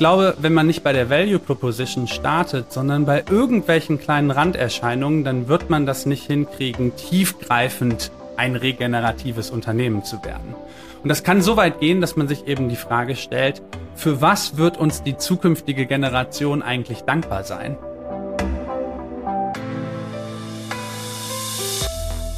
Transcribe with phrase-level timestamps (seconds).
[0.00, 5.46] glaube, wenn man nicht bei der Value Proposition startet, sondern bei irgendwelchen kleinen Randerscheinungen, dann
[5.46, 10.54] wird man das nicht hinkriegen, tiefgreifend ein regeneratives Unternehmen zu werden.
[11.02, 13.60] Und das kann so weit gehen, dass man sich eben die Frage stellt,
[13.94, 17.76] für was wird uns die zukünftige Generation eigentlich dankbar sein?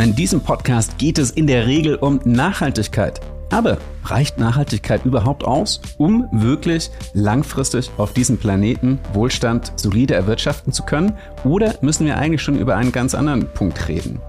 [0.01, 3.21] In diesem Podcast geht es in der Regel um Nachhaltigkeit.
[3.53, 10.85] Aber reicht Nachhaltigkeit überhaupt aus, um wirklich langfristig auf diesem Planeten Wohlstand solide erwirtschaften zu
[10.85, 11.13] können?
[11.45, 14.21] Oder müssen wir eigentlich schon über einen ganz anderen Punkt reden?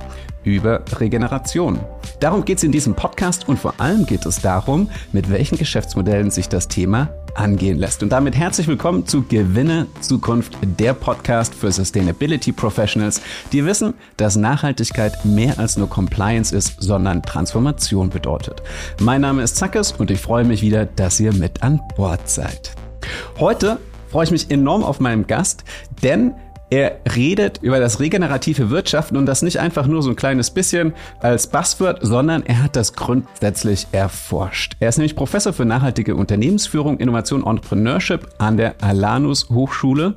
[0.44, 1.80] über Regeneration.
[2.20, 6.32] Darum geht es in diesem Podcast und vor allem geht es darum, mit welchen Geschäftsmodellen
[6.32, 8.04] sich das Thema angehen lässt.
[8.04, 14.36] Und damit herzlich willkommen zu Gewinne Zukunft, der Podcast für Sustainability Professionals, die wissen, dass
[14.36, 18.62] Nachhaltigkeit mehr als nur Compliance ist, sondern Transformation bedeutet.
[19.00, 22.72] Mein Name ist Zackes und ich freue mich wieder, dass ihr mit an Bord seid.
[23.40, 25.64] Heute freue ich mich enorm auf meinen Gast,
[26.04, 26.34] denn
[26.74, 30.94] er redet über das regenerative Wirtschaften und das nicht einfach nur so ein kleines bisschen
[31.20, 34.76] als Buzzword, sondern er hat das grundsätzlich erforscht.
[34.80, 40.16] Er ist nämlich Professor für nachhaltige Unternehmensführung, Innovation Entrepreneurship an der Alanus Hochschule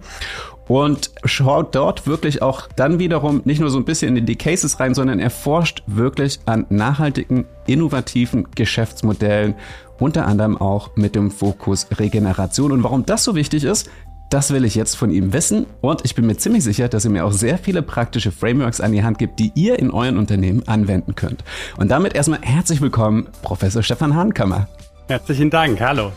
[0.67, 4.81] und schaut dort wirklich auch dann wiederum nicht nur so ein bisschen in die Cases
[4.81, 9.57] rein, sondern er forscht wirklich an nachhaltigen, innovativen Geschäftsmodellen,
[9.99, 12.73] unter anderem auch mit dem Fokus Regeneration.
[12.73, 13.91] Und warum das so wichtig ist,
[14.31, 17.11] das will ich jetzt von ihm wissen und ich bin mir ziemlich sicher, dass er
[17.11, 20.67] mir auch sehr viele praktische Frameworks an die Hand gibt, die ihr in euren Unternehmen
[20.67, 21.45] anwenden könnt.
[21.77, 24.69] Und damit erstmal herzlich willkommen, Professor Stefan Hahnkammer.
[25.09, 26.13] Herzlichen Dank, hallo.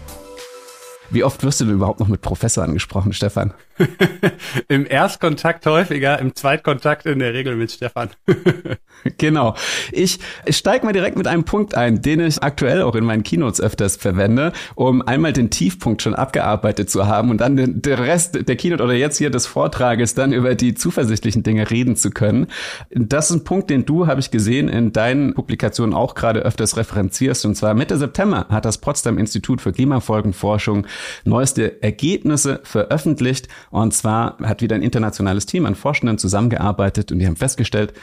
[1.12, 3.54] Wie oft wirst du denn überhaupt noch mit Professor angesprochen, Stefan?
[4.68, 8.10] Im Erstkontakt häufiger, im Zweitkontakt in der Regel mit Stefan.
[9.18, 9.56] genau.
[9.92, 13.62] Ich steige mal direkt mit einem Punkt ein, den ich aktuell auch in meinen Keynotes
[13.62, 18.48] öfters verwende, um einmal den Tiefpunkt schon abgearbeitet zu haben und dann den, den Rest
[18.48, 22.48] der Keynote oder jetzt hier des Vortrages dann über die zuversichtlichen Dinge reden zu können.
[22.90, 26.78] Das ist ein Punkt, den du, habe ich gesehen, in deinen Publikationen auch gerade öfters
[26.78, 27.46] referenzierst.
[27.46, 30.86] Und zwar Mitte September hat das Potsdam Institut für Klimafolgenforschung
[31.24, 33.48] neueste Ergebnisse veröffentlicht.
[33.72, 37.94] Und zwar hat wieder ein internationales Team an Forschenden zusammengearbeitet und die haben festgestellt,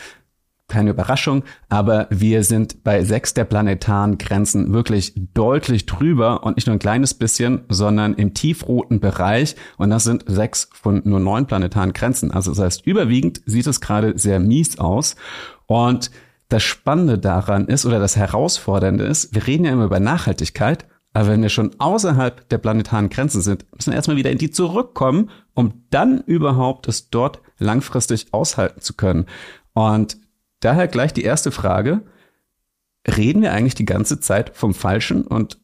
[0.69, 6.66] keine Überraschung, aber wir sind bei sechs der planetaren Grenzen wirklich deutlich drüber und nicht
[6.66, 9.54] nur ein kleines bisschen, sondern im tiefroten Bereich.
[9.77, 12.33] Und das sind sechs von nur neun planetaren Grenzen.
[12.33, 15.15] Also das heißt, überwiegend sieht es gerade sehr mies aus.
[15.66, 16.10] Und
[16.48, 21.28] das Spannende daran ist oder das Herausfordernde ist, wir reden ja immer über Nachhaltigkeit, aber
[21.28, 25.31] wenn wir schon außerhalb der planetaren Grenzen sind, müssen wir erstmal wieder in die zurückkommen,
[25.54, 29.25] um dann überhaupt es dort langfristig aushalten zu können.
[29.72, 30.19] Und
[30.60, 32.03] daher gleich die erste Frage.
[33.09, 35.59] Reden wir eigentlich die ganze Zeit vom Falschen und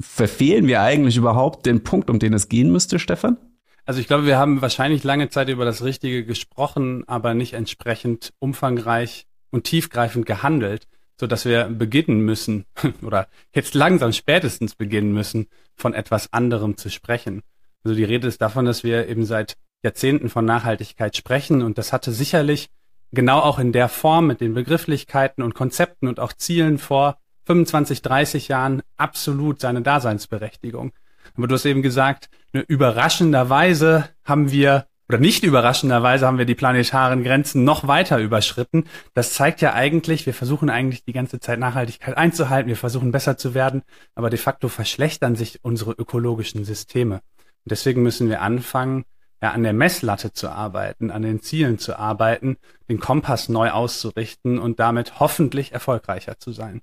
[0.00, 3.36] verfehlen wir eigentlich überhaupt den Punkt, um den es gehen müsste, Stefan?
[3.84, 8.32] Also ich glaube, wir haben wahrscheinlich lange Zeit über das Richtige gesprochen, aber nicht entsprechend
[8.38, 10.88] umfangreich und tiefgreifend gehandelt
[11.18, 12.64] so dass wir beginnen müssen
[13.02, 17.42] oder jetzt langsam spätestens beginnen müssen, von etwas anderem zu sprechen.
[17.84, 21.92] Also die Rede ist davon, dass wir eben seit Jahrzehnten von Nachhaltigkeit sprechen und das
[21.92, 22.68] hatte sicherlich
[23.12, 28.02] genau auch in der Form mit den Begrifflichkeiten und Konzepten und auch Zielen vor 25,
[28.02, 30.92] 30 Jahren absolut seine Daseinsberechtigung.
[31.36, 36.54] Aber du hast eben gesagt, ne, überraschenderweise haben wir oder nicht überraschenderweise haben wir die
[36.54, 38.84] planetaren Grenzen noch weiter überschritten.
[39.14, 43.38] Das zeigt ja eigentlich, wir versuchen eigentlich die ganze Zeit Nachhaltigkeit einzuhalten, wir versuchen besser
[43.38, 43.82] zu werden,
[44.14, 47.16] aber de facto verschlechtern sich unsere ökologischen Systeme.
[47.16, 49.04] Und deswegen müssen wir anfangen,
[49.40, 52.56] ja, an der Messlatte zu arbeiten, an den Zielen zu arbeiten,
[52.88, 56.82] den Kompass neu auszurichten und damit hoffentlich erfolgreicher zu sein.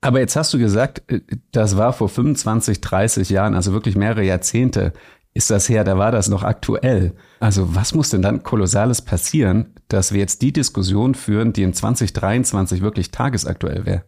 [0.00, 1.20] Aber jetzt hast du gesagt, äh,
[1.50, 4.92] das war vor 25, 30 Jahren, also wirklich mehrere Jahrzehnte
[5.34, 7.14] ist das her, da war das noch aktuell.
[7.40, 11.74] Also was muss denn dann kolossales passieren, dass wir jetzt die Diskussion führen, die in
[11.74, 14.04] 2023 wirklich tagesaktuell wäre?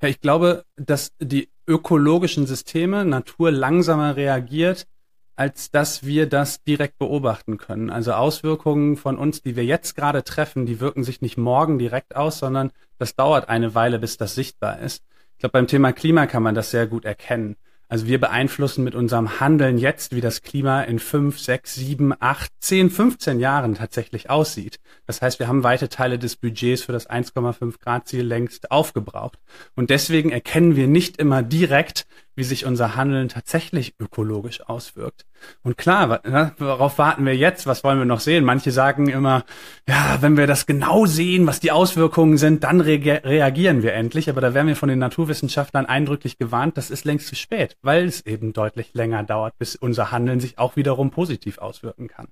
[0.00, 4.86] Ja, ich glaube, dass die ökologischen Systeme, Natur langsamer reagiert,
[5.36, 7.90] als dass wir das direkt beobachten können.
[7.90, 12.14] Also Auswirkungen von uns, die wir jetzt gerade treffen, die wirken sich nicht morgen direkt
[12.14, 15.02] aus, sondern das dauert eine Weile, bis das sichtbar ist.
[15.32, 17.56] Ich glaube, beim Thema Klima kann man das sehr gut erkennen.
[17.88, 22.50] Also wir beeinflussen mit unserem Handeln jetzt, wie das Klima in fünf, sechs, sieben, acht,
[22.60, 24.78] zehn, 15 Jahren tatsächlich aussieht.
[25.06, 29.38] Das heißt, wir haben weite Teile des Budgets für das 1,5 Grad Ziel längst aufgebraucht.
[29.74, 35.26] Und deswegen erkennen wir nicht immer direkt, wie sich unser Handeln tatsächlich ökologisch auswirkt.
[35.62, 37.66] Und klar, ne, worauf warten wir jetzt?
[37.66, 38.44] Was wollen wir noch sehen?
[38.44, 39.44] Manche sagen immer,
[39.88, 44.28] ja, wenn wir das genau sehen, was die Auswirkungen sind, dann re reagieren wir endlich.
[44.30, 48.06] Aber da werden wir von den Naturwissenschaftlern eindrücklich gewarnt, das ist längst zu spät, weil
[48.06, 52.28] es eben deutlich länger dauert, bis unser Handeln sich auch wiederum positiv auswirken kann.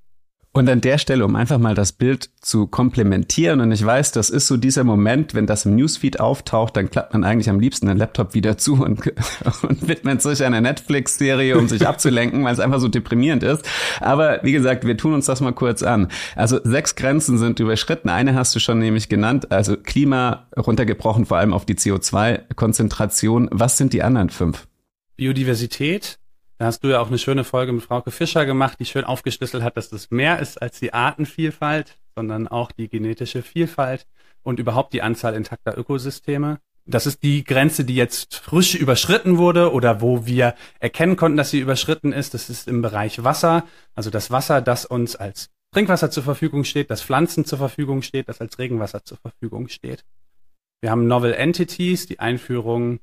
[0.55, 4.29] Und an der Stelle, um einfach mal das Bild zu komplementieren, und ich weiß, das
[4.29, 7.87] ist so dieser Moment, wenn das im Newsfeed auftaucht, dann klappt man eigentlich am liebsten
[7.87, 9.01] den Laptop wieder zu und,
[9.63, 13.67] und widmet sich einer Netflix-Serie, um sich abzulenken, weil es einfach so deprimierend ist.
[14.01, 16.09] Aber wie gesagt, wir tun uns das mal kurz an.
[16.37, 18.11] Also sechs Grenzen sind überschritten.
[18.11, 23.49] Eine hast du schon nämlich genannt, also Klima runtergebrochen, vor allem auf die CO2-Konzentration.
[23.53, 24.67] Was sind die anderen fünf?
[25.17, 26.19] Biodiversität,
[26.63, 29.65] da hast du ja auch eine schöne Folge mit Frauke Fischer gemacht, die schön aufgeschlüsselt
[29.65, 34.07] hat, dass das mehr ist als die Artenvielfalt, sondern auch die genetische Vielfalt
[34.45, 36.61] und überhaupt die Anzahl intakter Ökosysteme.
[36.87, 41.51] Das ist die Grenze, die jetzt frisch überschritten wurde oder wo wir erkennen konnten, dass
[41.51, 42.33] sie überschritten ist.
[42.33, 43.65] Das ist im Bereich Wasser,
[43.97, 48.29] also das Wasser, das uns als Trinkwasser zur Verfügung steht, das Pflanzen zur Verfügung steht,
[48.29, 50.05] das als Regenwasser zur Verfügung steht.
[50.81, 53.01] Wir haben Novel Entities, die Einführung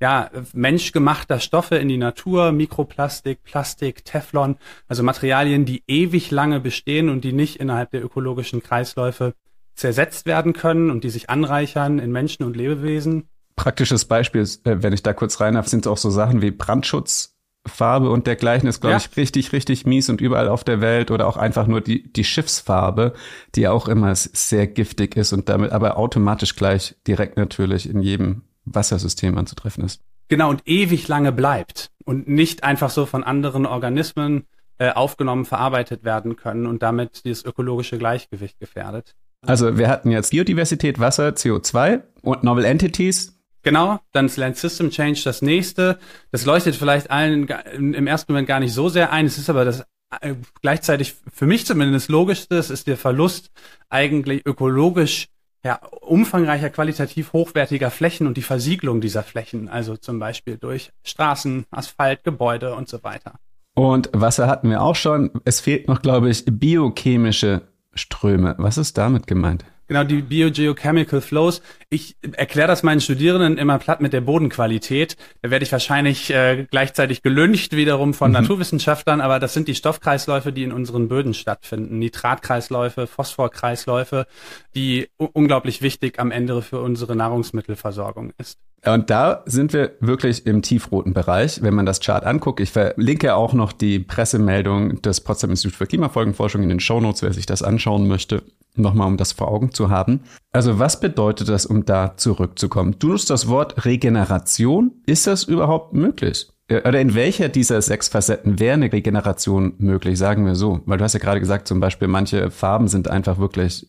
[0.00, 4.56] ja, menschgemachter Stoffe in die Natur, Mikroplastik, Plastik, Teflon,
[4.86, 9.34] also Materialien, die ewig lange bestehen und die nicht innerhalb der ökologischen Kreisläufe
[9.74, 13.28] zersetzt werden können und die sich anreichern in Menschen und Lebewesen.
[13.56, 18.10] Praktisches Beispiel, äh, wenn ich da kurz rein darf, sind auch so Sachen wie Brandschutzfarbe
[18.10, 18.98] und dergleichen ist, glaube ja.
[18.98, 22.24] ich, richtig, richtig mies und überall auf der Welt oder auch einfach nur die, die
[22.24, 23.14] Schiffsfarbe,
[23.56, 28.42] die auch immer sehr giftig ist und damit aber automatisch gleich direkt natürlich in jedem
[28.74, 30.00] Wassersystem anzutreffen ist.
[30.28, 34.46] Genau, und ewig lange bleibt und nicht einfach so von anderen Organismen
[34.78, 39.14] äh, aufgenommen, verarbeitet werden können und damit dieses ökologische Gleichgewicht gefährdet.
[39.46, 43.38] Also wir hatten jetzt Biodiversität, Wasser, CO2 und Novel Entities.
[43.62, 45.98] Genau, dann ist Land System Change das nächste.
[46.30, 49.26] Das leuchtet vielleicht allen im ersten Moment gar nicht so sehr ein.
[49.26, 49.84] Es ist aber das
[50.20, 52.56] äh, gleichzeitig für mich zumindest logischste.
[52.56, 53.50] Es ist der Verlust
[53.88, 55.28] eigentlich ökologisch
[55.64, 61.66] ja, umfangreicher, qualitativ hochwertiger Flächen und die Versiegelung dieser Flächen, also zum Beispiel durch Straßen,
[61.70, 63.34] Asphalt, Gebäude und so weiter.
[63.74, 65.30] Und Wasser hatten wir auch schon.
[65.44, 67.62] Es fehlt noch, glaube ich, biochemische
[67.94, 68.54] Ströme.
[68.58, 69.64] Was ist damit gemeint?
[69.88, 71.62] Genau, die Biogeochemical Flows.
[71.88, 75.16] Ich erkläre das meinen Studierenden immer platt mit der Bodenqualität.
[75.40, 78.34] Da werde ich wahrscheinlich äh, gleichzeitig gelüncht wiederum von mhm.
[78.34, 81.98] Naturwissenschaftlern, aber das sind die Stoffkreisläufe, die in unseren Böden stattfinden.
[81.98, 84.26] Nitratkreisläufe, Phosphorkreisläufe,
[84.74, 88.58] die unglaublich wichtig am Ende für unsere Nahrungsmittelversorgung ist.
[88.84, 92.60] Und da sind wir wirklich im tiefroten Bereich, wenn man das Chart anguckt.
[92.60, 97.32] Ich verlinke auch noch die Pressemeldung des Potsdam Institut für Klimafolgenforschung in den Shownotes, wer
[97.32, 98.42] sich das anschauen möchte
[98.78, 100.20] nochmal um das vor Augen zu haben.
[100.52, 102.96] Also was bedeutet das, um da zurückzukommen?
[102.98, 104.92] Du nutzt das Wort Regeneration.
[105.06, 106.48] Ist das überhaupt möglich?
[106.68, 110.80] Äh, oder in welcher dieser sechs Facetten wäre eine Regeneration möglich, sagen wir so?
[110.86, 113.86] Weil du hast ja gerade gesagt, zum Beispiel manche Farben sind einfach wirklich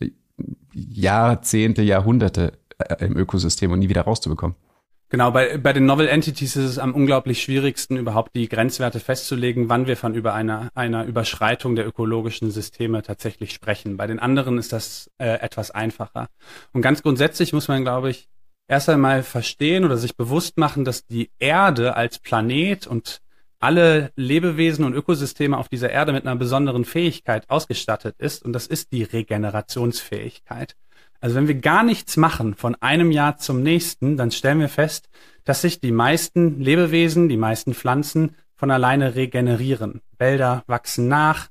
[0.74, 4.56] Jahrzehnte, Jahrhunderte äh, im Ökosystem und nie wieder rauszubekommen.
[5.12, 9.68] Genau, bei, bei den Novel Entities ist es am unglaublich schwierigsten, überhaupt die Grenzwerte festzulegen,
[9.68, 13.98] wann wir von über einer, einer Überschreitung der ökologischen Systeme tatsächlich sprechen.
[13.98, 16.28] Bei den anderen ist das äh, etwas einfacher.
[16.74, 18.30] Und ganz grundsätzlich muss man, glaube ich,
[18.68, 23.22] erst einmal verstehen oder sich bewusst machen, dass die Erde als Planet und
[23.60, 28.68] alle Lebewesen und Ökosysteme auf dieser Erde mit einer besonderen Fähigkeit ausgestattet ist, und das
[28.68, 30.76] ist die Regenerationsfähigkeit.
[31.22, 35.10] Also wenn wir gar nichts machen von einem Jahr zum nächsten, dann stellen wir fest,
[35.44, 40.02] dass sich die meisten Lebewesen, die meisten Pflanzen von alleine regenerieren.
[40.18, 41.50] Wälder wachsen nach.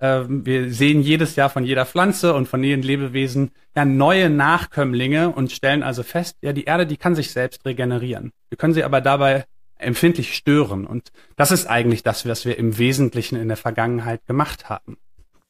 [0.00, 5.30] Ähm, wir sehen jedes Jahr von jeder Pflanze und von jedem Lebewesen ja neue Nachkömmlinge
[5.30, 8.32] und stellen also fest, ja, die Erde, die kann sich selbst regenerieren.
[8.48, 9.44] Wir können sie aber dabei
[9.76, 10.86] empfindlich stören.
[10.86, 14.96] Und das ist eigentlich das, was wir im Wesentlichen in der Vergangenheit gemacht haben.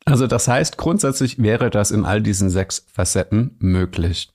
[0.06, 4.28] Also das heißt, grundsätzlich wäre das in all diesen sechs Facetten möglich.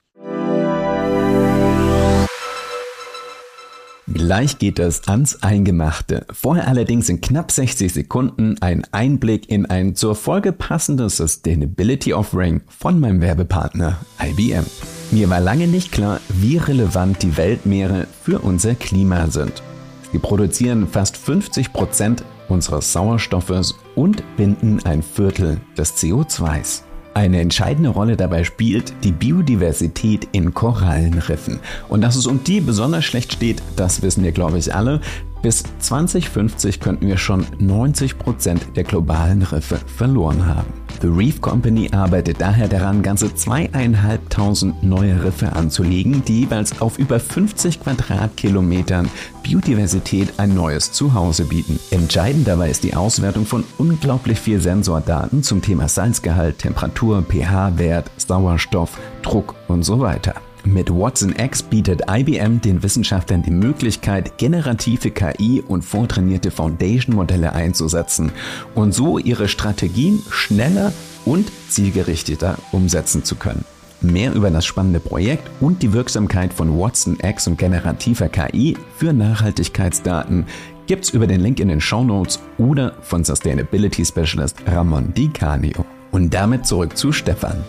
[4.12, 6.26] Gleich geht es ans Eingemachte.
[6.34, 12.62] Vorher allerdings in knapp 60 Sekunden ein Einblick in ein zur Folge passendes Sustainability Offering
[12.68, 14.66] von meinem Werbepartner IBM.
[15.12, 19.62] Mir war lange nicht klar, wie relevant die Weltmeere für unser Klima sind.
[20.12, 26.84] Sie produzieren fast 50 Prozent unseres Sauerstoffes und binden ein Viertel des CO2s.
[27.14, 31.60] Eine entscheidende Rolle dabei spielt die Biodiversität in Korallenriffen.
[31.90, 35.02] Und dass es um die besonders schlecht steht, das wissen wir, glaube ich, alle.
[35.42, 40.74] Bis 2050 könnten wir schon 90 Prozent der globalen Riffe verloren haben.
[41.02, 47.22] The Reef Company arbeitet daher daran, ganze zweieinhalbtausend neue Riffe anzulegen, die jeweils auf über
[47.22, 49.10] 50 Quadratkilometern
[49.42, 51.80] Biodiversität ein neues Zuhause bieten.
[51.92, 58.98] Entscheidend dabei ist die Auswertung von unglaublich viel Sensordaten zum Thema Salzgehalt, Temperatur, pH-Wert, Sauerstoff,
[59.22, 60.36] Druck und so weiter.
[60.74, 68.32] Mit Watson X bietet IBM den Wissenschaftlern die Möglichkeit, generative KI und vortrainierte Foundation-Modelle einzusetzen
[68.76, 70.94] und so ihre Strategien schneller
[71.26, 73.66] und zielgerichteter umsetzen zu können.
[74.02, 79.12] Mehr über das spannende Projekt und die Wirksamkeit von Watson X und generativer KI für
[79.12, 80.46] Nachhaltigkeitsdaten
[80.86, 85.84] gibt's über den Link in den Show Notes oder von Sustainability Specialist Ramon Di Canio.
[86.12, 87.64] Und damit zurück zu Stefan.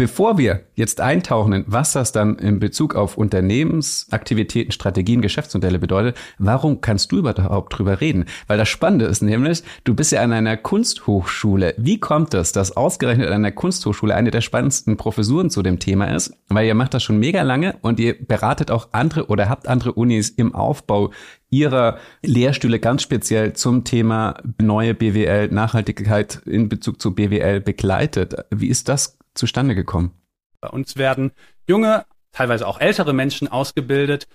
[0.00, 6.16] Bevor wir jetzt eintauchen in was das dann in Bezug auf Unternehmensaktivitäten, Strategien, Geschäftsmodelle bedeutet,
[6.38, 8.24] warum kannst du überhaupt drüber reden?
[8.46, 11.74] Weil das Spannende ist nämlich, du bist ja an einer Kunsthochschule.
[11.76, 16.06] Wie kommt es, dass ausgerechnet an einer Kunsthochschule eine der spannendsten Professuren zu dem Thema
[16.06, 16.32] ist?
[16.48, 19.92] Weil ihr macht das schon mega lange und ihr beratet auch andere oder habt andere
[19.92, 21.10] Unis im Aufbau
[21.50, 28.34] ihrer Lehrstühle ganz speziell zum Thema neue BWL, Nachhaltigkeit in Bezug zu BWL begleitet.
[28.50, 30.12] Wie ist das zustande gekommen?
[30.60, 31.32] Bei uns werden
[31.66, 34.28] junge, teilweise auch ältere Menschen ausgebildet,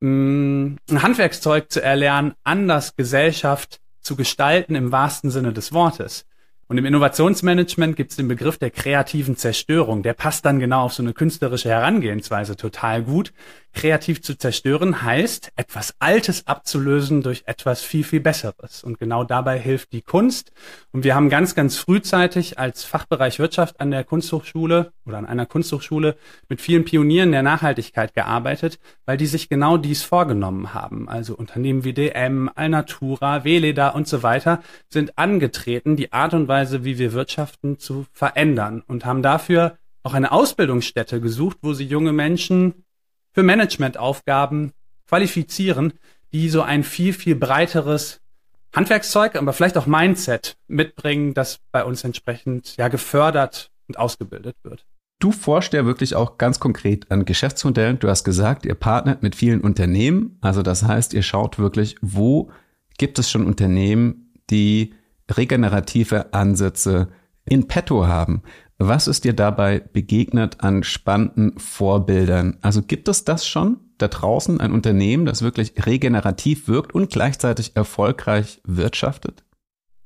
[0.00, 6.26] mm, ein Handwerkszeug zu erlernen, anders Gesellschaft zu gestalten im wahrsten Sinne des Wortes.
[6.68, 10.02] Und im Innovationsmanagement gibt es den Begriff der kreativen Zerstörung.
[10.02, 13.32] Der passt dann genau auf so eine künstlerische Herangehensweise total gut.
[13.76, 18.82] Kreativ zu zerstören heißt, etwas Altes abzulösen durch etwas viel, viel Besseres.
[18.82, 20.50] Und genau dabei hilft die Kunst.
[20.92, 25.44] Und wir haben ganz, ganz frühzeitig als Fachbereich Wirtschaft an der Kunsthochschule oder an einer
[25.44, 26.16] Kunsthochschule
[26.48, 31.06] mit vielen Pionieren der Nachhaltigkeit gearbeitet, weil die sich genau dies vorgenommen haben.
[31.06, 36.84] Also Unternehmen wie DM, Alnatura, Veleda und so weiter sind angetreten, die Art und Weise,
[36.84, 42.12] wie wir wirtschaften, zu verändern und haben dafür auch eine Ausbildungsstätte gesucht, wo sie junge
[42.12, 42.85] Menschen
[43.36, 44.72] für Managementaufgaben
[45.06, 45.92] qualifizieren,
[46.32, 48.22] die so ein viel, viel breiteres
[48.74, 54.86] Handwerkszeug, aber vielleicht auch Mindset mitbringen, das bei uns entsprechend ja gefördert und ausgebildet wird.
[55.18, 57.98] Du forschst ja wirklich auch ganz konkret an Geschäftsmodellen.
[57.98, 60.38] Du hast gesagt, ihr partnert mit vielen Unternehmen.
[60.40, 62.50] Also das heißt, ihr schaut wirklich, wo
[62.96, 64.94] gibt es schon Unternehmen, die
[65.30, 67.08] regenerative Ansätze
[67.44, 68.42] in petto haben.
[68.78, 72.58] Was ist dir dabei begegnet an spannenden Vorbildern?
[72.60, 77.74] Also gibt es das schon da draußen, ein Unternehmen, das wirklich regenerativ wirkt und gleichzeitig
[77.74, 79.44] erfolgreich wirtschaftet?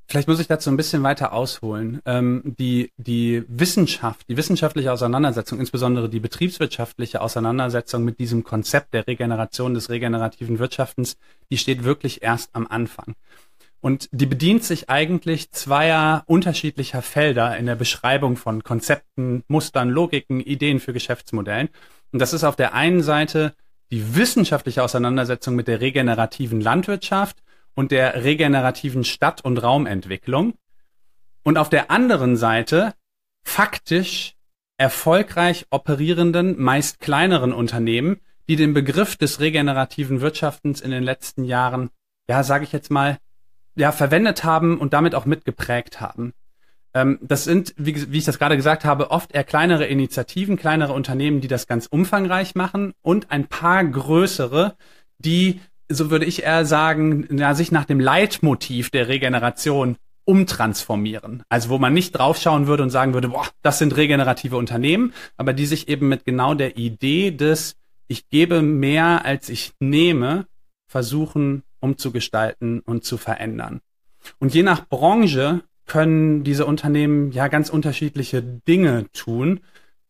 [0.06, 2.00] Vielleicht muss ich dazu ein bisschen weiter ausholen.
[2.04, 9.06] Ähm, die, die Wissenschaft, die wissenschaftliche Auseinandersetzung, insbesondere die betriebswirtschaftliche Auseinandersetzung mit diesem Konzept der
[9.06, 11.16] Regeneration des regenerativen Wirtschaftens,
[11.52, 13.14] die steht wirklich erst am Anfang.
[13.80, 20.40] Und die bedient sich eigentlich zweier unterschiedlicher Felder in der Beschreibung von Konzepten, Mustern, Logiken,
[20.40, 21.70] Ideen für Geschäftsmodellen.
[22.12, 23.54] Und das ist auf der einen Seite
[23.90, 27.38] die wissenschaftliche Auseinandersetzung mit der regenerativen Landwirtschaft
[27.74, 30.54] und der regenerativen Stadt- und Raumentwicklung.
[31.42, 32.94] Und auf der anderen Seite
[33.42, 34.34] faktisch
[34.76, 41.90] erfolgreich operierenden, meist kleineren Unternehmen, die den Begriff des regenerativen Wirtschaftens in den letzten Jahren,
[42.28, 43.18] ja, sage ich jetzt mal,
[43.80, 46.32] ja, verwendet haben und damit auch mitgeprägt haben.
[46.94, 50.92] Ähm, das sind, wie, wie ich das gerade gesagt habe, oft eher kleinere Initiativen, kleinere
[50.92, 54.76] Unternehmen, die das ganz umfangreich machen und ein paar größere,
[55.18, 59.96] die, so würde ich eher sagen, ja, sich nach dem Leitmotiv der Regeneration
[60.26, 61.42] umtransformieren.
[61.48, 65.52] Also wo man nicht draufschauen würde und sagen würde, boah, das sind regenerative Unternehmen, aber
[65.52, 67.76] die sich eben mit genau der Idee des,
[68.08, 70.46] ich gebe mehr als ich nehme,
[70.86, 73.80] versuchen umzugestalten und zu verändern.
[74.38, 79.60] Und je nach Branche können diese Unternehmen ja ganz unterschiedliche Dinge tun.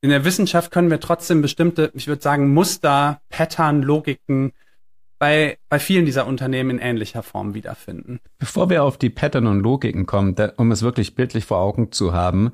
[0.03, 4.53] In der Wissenschaft können wir trotzdem bestimmte, ich würde sagen, Muster, Pattern, Logiken
[5.19, 8.21] bei, bei vielen dieser Unternehmen in ähnlicher Form wiederfinden.
[8.39, 11.93] Bevor wir auf die Pattern und Logiken kommen, da, um es wirklich bildlich vor Augen
[11.93, 12.53] zu haben,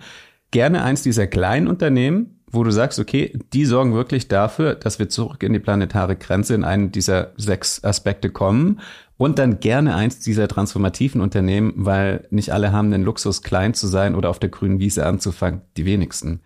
[0.50, 5.08] gerne eins dieser kleinen Unternehmen, wo du sagst, okay, die sorgen wirklich dafür, dass wir
[5.08, 8.80] zurück in die planetare Grenze in einen dieser sechs Aspekte kommen
[9.16, 13.86] und dann gerne eins dieser transformativen Unternehmen, weil nicht alle haben den Luxus, klein zu
[13.86, 15.62] sein oder auf der grünen Wiese anzufangen.
[15.76, 16.40] Die wenigsten.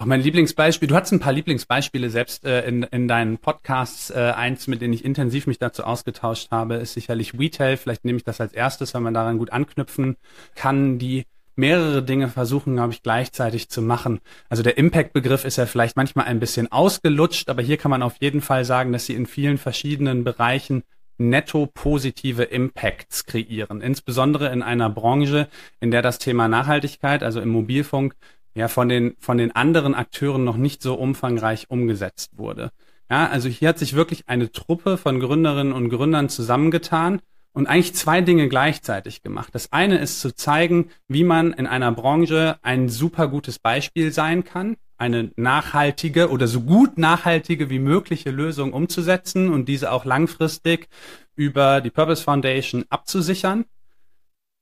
[0.00, 4.10] Auch mein Lieblingsbeispiel, du hattest ein paar Lieblingsbeispiele selbst äh, in, in deinen Podcasts.
[4.10, 7.76] Äh, eins, mit denen ich intensiv mich dazu ausgetauscht habe, ist sicherlich Retail.
[7.76, 10.16] Vielleicht nehme ich das als erstes, weil man daran gut anknüpfen
[10.54, 11.24] kann, die
[11.58, 14.20] mehrere Dinge versuchen, glaube ich, gleichzeitig zu machen.
[14.48, 18.16] Also der Impact-Begriff ist ja vielleicht manchmal ein bisschen ausgelutscht, aber hier kann man auf
[18.20, 20.84] jeden Fall sagen, dass sie in vielen verschiedenen Bereichen
[21.18, 25.48] netto positive Impacts kreieren, insbesondere in einer Branche,
[25.80, 28.14] in der das Thema Nachhaltigkeit, also im Mobilfunk,
[28.54, 32.70] ja von den von den anderen Akteuren noch nicht so umfangreich umgesetzt wurde.
[33.10, 37.20] Ja, also hier hat sich wirklich eine Truppe von Gründerinnen und Gründern zusammengetan
[37.58, 39.52] und eigentlich zwei Dinge gleichzeitig gemacht.
[39.52, 44.44] Das eine ist zu zeigen, wie man in einer Branche ein super gutes Beispiel sein
[44.44, 50.88] kann, eine nachhaltige oder so gut nachhaltige wie mögliche Lösung umzusetzen und diese auch langfristig
[51.34, 53.64] über die Purpose Foundation abzusichern.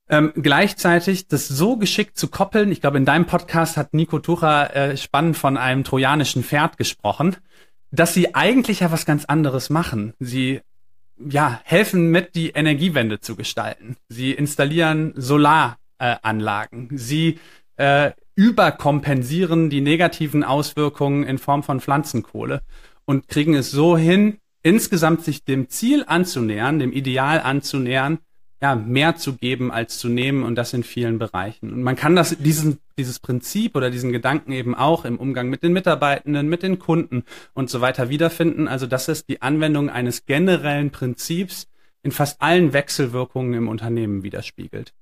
[0.08, 2.72] Ähm, gleichzeitig das so geschickt zu koppeln.
[2.72, 7.36] Ich glaube, in deinem Podcast hat Nico Tucher äh, spannend von einem trojanischen Pferd gesprochen,
[7.90, 10.14] dass sie eigentlich ja was ganz anderes machen.
[10.18, 10.62] Sie
[11.18, 13.96] ja, helfen mit, die Energiewende zu gestalten.
[14.08, 16.90] Sie installieren Solaranlagen.
[16.90, 17.38] Äh, Sie
[17.76, 22.62] äh, überkompensieren die negativen Auswirkungen in Form von Pflanzenkohle
[23.04, 28.18] und kriegen es so hin, insgesamt sich dem Ziel anzunähern, dem Ideal anzunähern,
[28.62, 31.72] ja, mehr zu geben als zu nehmen und das in vielen Bereichen.
[31.72, 35.62] Und man kann das, diesen, dieses Prinzip oder diesen Gedanken eben auch im Umgang mit
[35.62, 38.66] den Mitarbeitenden, mit den Kunden und so weiter wiederfinden.
[38.66, 41.68] Also das ist die Anwendung eines generellen Prinzips
[42.02, 44.94] in fast allen Wechselwirkungen im Unternehmen widerspiegelt.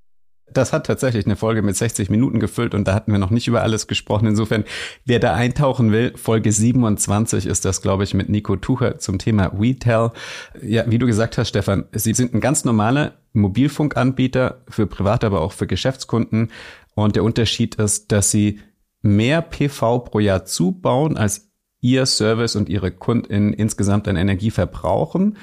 [0.53, 3.49] Das hat tatsächlich eine Folge mit 60 Minuten gefüllt und da hatten wir noch nicht
[3.49, 4.27] über alles gesprochen.
[4.29, 4.65] Insofern,
[5.05, 9.47] wer da eintauchen will, Folge 27 ist das, glaube ich, mit Nico Tucher zum Thema
[9.59, 10.13] Retail.
[10.63, 15.41] Ja, wie du gesagt hast, Stefan, Sie sind ein ganz normaler Mobilfunkanbieter für Privat, aber
[15.41, 16.51] auch für Geschäftskunden.
[16.95, 18.61] Und der Unterschied ist, dass Sie
[19.03, 25.37] mehr PV pro Jahr zubauen, als Ihr Service und Ihre Kunden insgesamt an Energie verbrauchen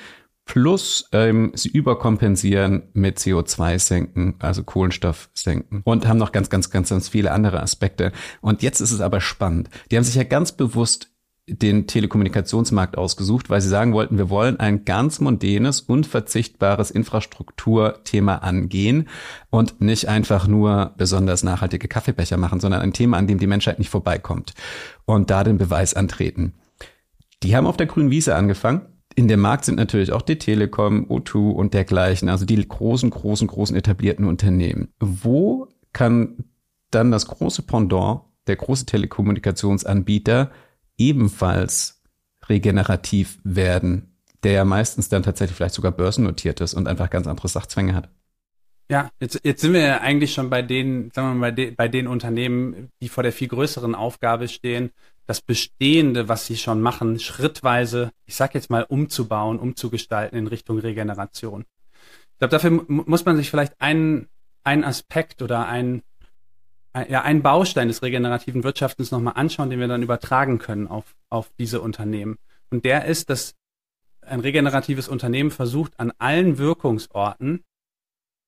[0.51, 6.69] plus ähm, sie überkompensieren mit CO2 senken, also Kohlenstoff senken und haben noch ganz, ganz,
[6.69, 8.11] ganz, ganz viele andere Aspekte.
[8.41, 9.69] Und jetzt ist es aber spannend.
[9.89, 11.09] Die haben sich ja ganz bewusst
[11.47, 19.07] den Telekommunikationsmarkt ausgesucht, weil sie sagen wollten, wir wollen ein ganz mondänes, unverzichtbares Infrastrukturthema angehen
[19.51, 23.79] und nicht einfach nur besonders nachhaltige Kaffeebecher machen, sondern ein Thema, an dem die Menschheit
[23.79, 24.53] nicht vorbeikommt
[25.05, 26.55] und da den Beweis antreten.
[27.41, 31.05] Die haben auf der grünen Wiese angefangen in dem Markt sind natürlich auch die Telekom,
[31.07, 34.89] O2 und dergleichen, also die großen, großen, großen etablierten Unternehmen.
[34.99, 36.45] Wo kann
[36.91, 40.51] dann das große Pendant, der große Telekommunikationsanbieter,
[40.97, 42.01] ebenfalls
[42.47, 47.47] regenerativ werden, der ja meistens dann tatsächlich vielleicht sogar börsennotiert ist und einfach ganz andere
[47.47, 48.09] Sachzwänge hat?
[48.89, 51.71] Ja, jetzt, jetzt sind wir ja eigentlich schon bei den, sagen wir mal, bei, de,
[51.71, 54.91] bei den Unternehmen, die vor der viel größeren Aufgabe stehen,
[55.27, 60.79] das Bestehende, was sie schon machen, schrittweise, ich sag jetzt mal, umzubauen, umzugestalten in Richtung
[60.79, 61.65] Regeneration.
[62.33, 64.27] Ich glaube, dafür muss man sich vielleicht einen,
[64.63, 66.01] einen Aspekt oder ein,
[66.93, 71.15] ein, ja, einen Baustein des regenerativen Wirtschaftens nochmal anschauen, den wir dann übertragen können auf,
[71.29, 72.37] auf diese Unternehmen.
[72.69, 73.53] Und der ist, dass
[74.21, 77.63] ein regeneratives Unternehmen versucht, an allen Wirkungsorten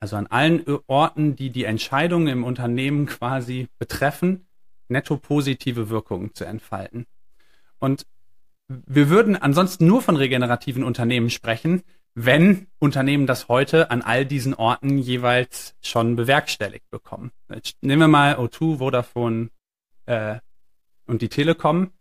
[0.04, 4.46] also an allen Orten, die die Entscheidungen im Unternehmen quasi betreffen,
[4.88, 7.06] netto positive Wirkungen zu entfalten.
[7.80, 8.06] Und
[8.68, 11.84] wir würden ansonsten nur von regenerativen Unternehmen sprechen,
[12.16, 17.32] wenn Unternehmen das heute an all diesen Orten jeweils schon bewerkstelligt bekommen.
[17.54, 19.50] Jetzt nehmen wir mal O2, Vodafone
[20.06, 20.38] äh,
[21.08, 21.92] und die Telekom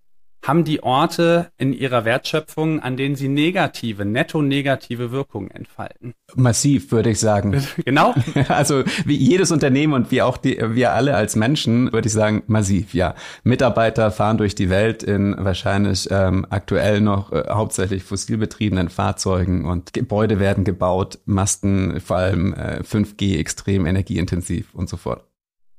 [0.42, 6.14] haben die Orte in ihrer Wertschöpfung, an denen sie negative, netto negative Wirkungen entfalten.
[6.34, 7.62] Massiv, würde ich sagen.
[7.84, 8.14] genau.
[8.48, 12.42] Also wie jedes Unternehmen und wie auch die, wir alle als Menschen, würde ich sagen,
[12.48, 13.14] massiv, ja.
[13.44, 19.92] Mitarbeiter fahren durch die Welt in wahrscheinlich ähm, aktuell noch äh, hauptsächlich fossilbetriebenen Fahrzeugen und
[19.92, 25.24] Gebäude werden gebaut, Masten vor allem äh, 5G extrem energieintensiv und so fort.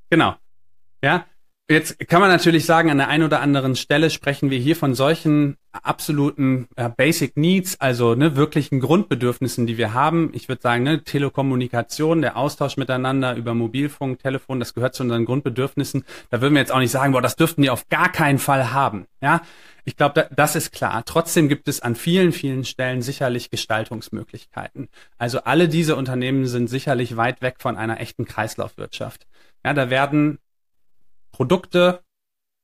[0.09, 0.35] Genau.
[1.03, 1.25] Ja,
[1.69, 4.95] Jetzt kann man natürlich sagen, an der einen oder anderen Stelle sprechen wir hier von
[4.95, 10.31] solchen absoluten äh, Basic Needs, also ne, wirklichen Grundbedürfnissen, die wir haben.
[10.33, 15.23] Ich würde sagen, ne, Telekommunikation, der Austausch miteinander über Mobilfunk, Telefon, das gehört zu unseren
[15.23, 16.03] Grundbedürfnissen.
[16.29, 18.73] Da würden wir jetzt auch nicht sagen, boah, das dürften die auf gar keinen Fall
[18.73, 19.05] haben.
[19.21, 19.41] Ja,
[19.85, 21.03] ich glaube, da, das ist klar.
[21.05, 24.89] Trotzdem gibt es an vielen, vielen Stellen sicherlich Gestaltungsmöglichkeiten.
[25.17, 29.27] Also alle diese Unternehmen sind sicherlich weit weg von einer echten Kreislaufwirtschaft.
[29.65, 30.39] Ja, da werden
[31.33, 32.01] Produkte,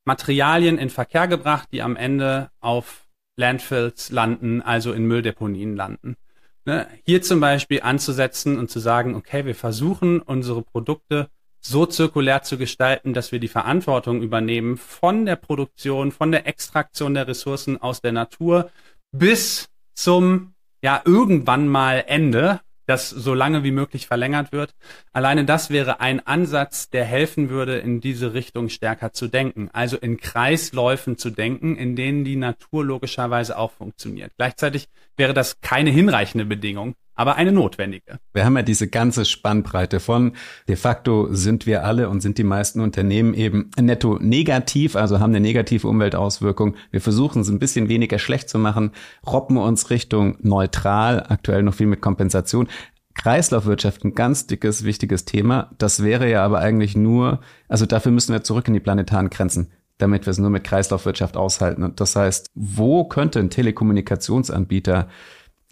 [0.06, 3.06] Materialien in Verkehr gebracht, die am Ende auf
[3.36, 6.16] Landfills landen, also in Mülldeponien landen.
[6.64, 6.86] Ne?
[7.04, 11.28] Hier zum Beispiel anzusetzen und zu sagen, okay, wir versuchen unsere Produkte
[11.60, 17.12] so zirkulär zu gestalten, dass wir die Verantwortung übernehmen von der Produktion, von der Extraktion
[17.12, 18.70] der Ressourcen aus der Natur
[19.12, 24.74] bis zum ja irgendwann mal Ende, das so lange wie möglich verlängert wird.
[25.12, 29.70] Alleine das wäre ein Ansatz, der helfen würde, in diese Richtung stärker zu denken.
[29.72, 34.32] Also in Kreisläufen zu denken, in denen die Natur logischerweise auch funktioniert.
[34.36, 36.96] Gleichzeitig wäre das keine hinreichende Bedingung.
[37.20, 38.18] Aber eine notwendige.
[38.32, 40.32] Wir haben ja diese ganze Spannbreite von
[40.68, 45.32] de facto sind wir alle und sind die meisten Unternehmen eben netto negativ, also haben
[45.32, 46.76] eine negative Umweltauswirkung.
[46.90, 48.92] Wir versuchen es ein bisschen weniger schlecht zu machen,
[49.26, 52.68] robben uns Richtung neutral, aktuell noch viel mit Kompensation.
[53.12, 55.72] Kreislaufwirtschaft ein ganz dickes, wichtiges Thema.
[55.76, 59.72] Das wäre ja aber eigentlich nur, also dafür müssen wir zurück in die planetaren Grenzen,
[59.98, 61.82] damit wir es nur mit Kreislaufwirtschaft aushalten.
[61.82, 65.08] Und das heißt, wo könnte ein Telekommunikationsanbieter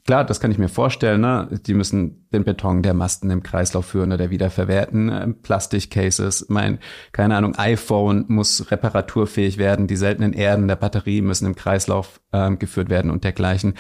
[0.08, 1.20] Klar, das kann ich mir vorstellen.
[1.20, 1.60] Ne?
[1.66, 5.10] Die müssen den Beton der Masten im Kreislauf führen oder wieder verwerten.
[5.10, 6.78] Ähm, Plastikcases, mein,
[7.12, 9.86] keine Ahnung, iPhone muss reparaturfähig werden.
[9.86, 13.74] Die seltenen Erden der Batterie müssen im Kreislauf ähm, geführt werden und dergleichen.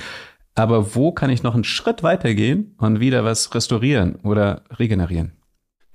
[0.54, 5.37] Aber wo kann ich noch einen Schritt weitergehen und wieder was restaurieren oder regenerieren?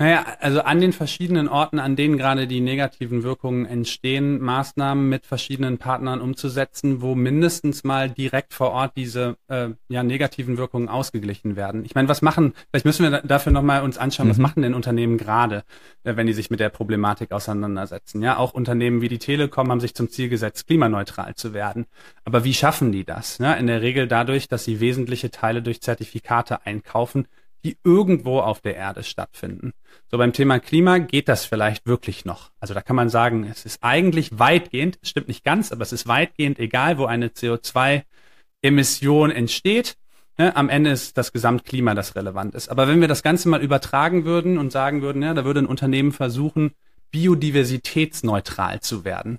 [0.04, 5.26] Naja, also an den verschiedenen Orten, an denen gerade die negativen Wirkungen entstehen, Maßnahmen mit
[5.26, 11.56] verschiedenen Partnern umzusetzen, wo mindestens mal direkt vor Ort diese äh, ja, negativen Wirkungen ausgeglichen
[11.56, 11.86] werden.
[11.86, 14.32] Ich meine, was machen, vielleicht müssen wir dafür nochmal uns anschauen, mhm.
[14.32, 15.64] was machen denn Unternehmen gerade,
[16.04, 18.22] äh, wenn die sich mit der Problematik auseinandersetzen.
[18.22, 21.86] Ja, auch Unternehmen wie die Telekom haben sich zum Ziel gesetzt, klimaneutral zu werden.
[22.26, 23.38] Aber wie schaffen die das?
[23.38, 27.26] Ja, in der Regel dadurch, dass sie wesentliche Teile durch Zertifikate einkaufen,
[27.64, 29.74] die irgendwo auf der Erde stattfinden.
[30.12, 32.52] So beim Thema Klima geht das vielleicht wirklich noch.
[32.60, 35.94] Also da kann man sagen, es ist eigentlich weitgehend, es stimmt nicht ganz, aber es
[35.94, 39.96] ist weitgehend egal, wo eine CO2-Emission entsteht.
[40.38, 42.70] Ja, am Ende ist das Gesamtklima, das relevant ist.
[42.70, 45.68] Aber wenn wir das Ganze mal übertragen würden und sagen würden, ja, da würde ein
[45.68, 46.72] Unternehmen versuchen,
[47.12, 49.38] biodiversitätsneutral zu werden.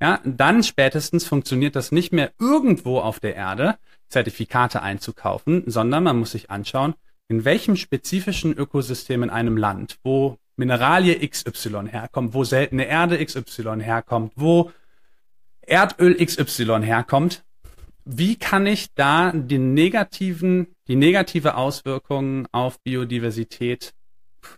[0.00, 6.18] Ja, dann spätestens funktioniert das nicht mehr irgendwo auf der Erde, Zertifikate einzukaufen, sondern man
[6.18, 6.94] muss sich anschauen,
[7.28, 13.80] in welchem spezifischen Ökosystem in einem Land, wo Mineralie XY herkommt, wo seltene Erde XY
[13.80, 14.72] herkommt, wo
[15.60, 17.44] Erdöl XY herkommt,
[18.04, 23.92] wie kann ich da den negativen, die negative Auswirkungen auf Biodiversität,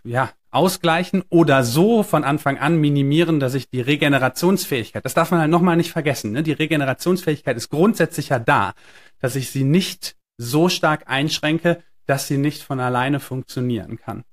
[0.05, 5.41] ja, ausgleichen oder so von Anfang an minimieren, dass ich die Regenerationsfähigkeit, das darf man
[5.41, 6.43] halt nochmal nicht vergessen, ne?
[6.43, 8.73] die Regenerationsfähigkeit ist grundsätzlich ja da,
[9.19, 14.23] dass ich sie nicht so stark einschränke, dass sie nicht von alleine funktionieren kann.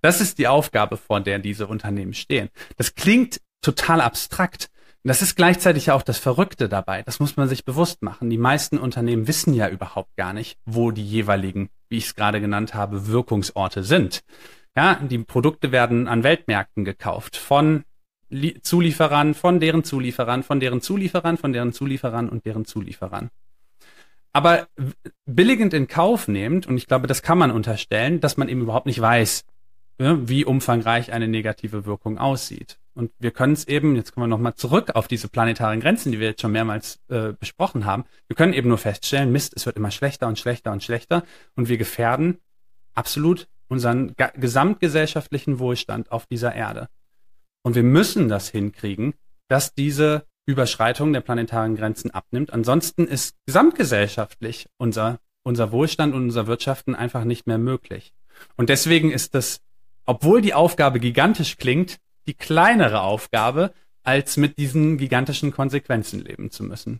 [0.00, 2.48] Das ist die Aufgabe, vor der diese Unternehmen stehen.
[2.76, 4.70] Das klingt total abstrakt.
[5.04, 7.02] Das ist gleichzeitig auch das Verrückte dabei.
[7.02, 8.30] Das muss man sich bewusst machen.
[8.30, 12.40] Die meisten Unternehmen wissen ja überhaupt gar nicht, wo die jeweiligen, wie ich es gerade
[12.40, 14.22] genannt habe, Wirkungsorte sind.
[14.76, 17.84] Ja, die Produkte werden an Weltmärkten gekauft von
[18.62, 23.30] Zulieferern, von deren Zulieferern, von deren Zulieferern, von deren Zulieferern und deren Zulieferern
[24.38, 24.68] aber
[25.26, 28.86] billigend in Kauf nehmend, und ich glaube, das kann man unterstellen, dass man eben überhaupt
[28.86, 29.44] nicht weiß,
[29.98, 32.78] wie umfangreich eine negative Wirkung aussieht.
[32.94, 36.20] Und wir können es eben, jetzt kommen wir nochmal zurück auf diese planetaren Grenzen, die
[36.20, 38.04] wir jetzt schon mehrmals äh, besprochen haben.
[38.28, 41.24] Wir können eben nur feststellen, Mist, es wird immer schlechter und schlechter und schlechter
[41.56, 42.38] und wir gefährden
[42.94, 46.88] absolut unseren gesamtgesellschaftlichen Wohlstand auf dieser Erde.
[47.62, 49.14] Und wir müssen das hinkriegen,
[49.48, 52.54] dass diese Überschreitung der planetaren Grenzen abnimmt.
[52.54, 58.14] Ansonsten ist gesamtgesellschaftlich unser, unser Wohlstand und unser Wirtschaften einfach nicht mehr möglich.
[58.56, 59.60] Und deswegen ist das,
[60.06, 66.64] obwohl die Aufgabe gigantisch klingt, die kleinere Aufgabe, als mit diesen gigantischen Konsequenzen leben zu
[66.64, 66.98] müssen.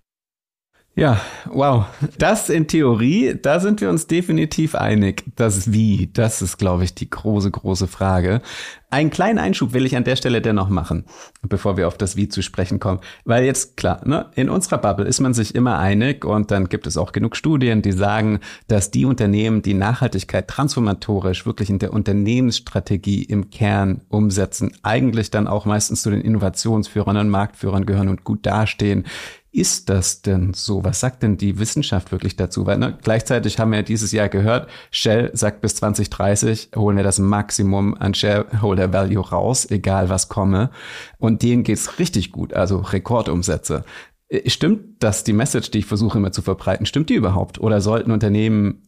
[0.99, 1.85] Ja, wow.
[2.19, 5.23] Das in Theorie, da sind wir uns definitiv einig.
[5.37, 8.43] Das Wie, das ist, glaube ich, die große, große Frage.
[8.91, 11.05] Einen kleinen Einschub will ich an der Stelle dennoch machen,
[11.43, 13.01] bevor wir auf das Wie zu sprechen kommen.
[13.25, 16.87] Weil jetzt, klar, ne, in unserer Bubble ist man sich immer einig und dann gibt
[16.89, 21.93] es auch genug Studien, die sagen, dass die Unternehmen, die Nachhaltigkeit transformatorisch wirklich in der
[21.93, 28.25] Unternehmensstrategie im Kern umsetzen, eigentlich dann auch meistens zu den Innovationsführern und Marktführern gehören und
[28.25, 29.05] gut dastehen
[29.51, 30.85] ist das denn so?
[30.85, 32.67] Was sagt denn die Wissenschaft wirklich dazu?
[32.67, 37.19] Weil ne, gleichzeitig haben wir dieses Jahr gehört, Shell sagt bis 2030 holen wir das
[37.19, 40.71] Maximum an Shareholder Value raus, egal was komme.
[41.19, 43.85] Und denen geht's richtig gut, also Rekordumsätze.
[44.29, 47.59] Äh, stimmt das, die Message, die ich versuche immer zu verbreiten, stimmt die überhaupt?
[47.59, 48.83] Oder sollten Unternehmen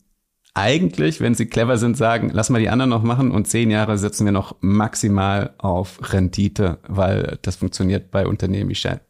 [0.53, 3.97] eigentlich, wenn sie clever sind, sagen, lass mal die anderen noch machen und zehn Jahre
[3.99, 9.01] setzen wir noch maximal auf Rendite, weil das funktioniert bei Unternehmen wie Shell?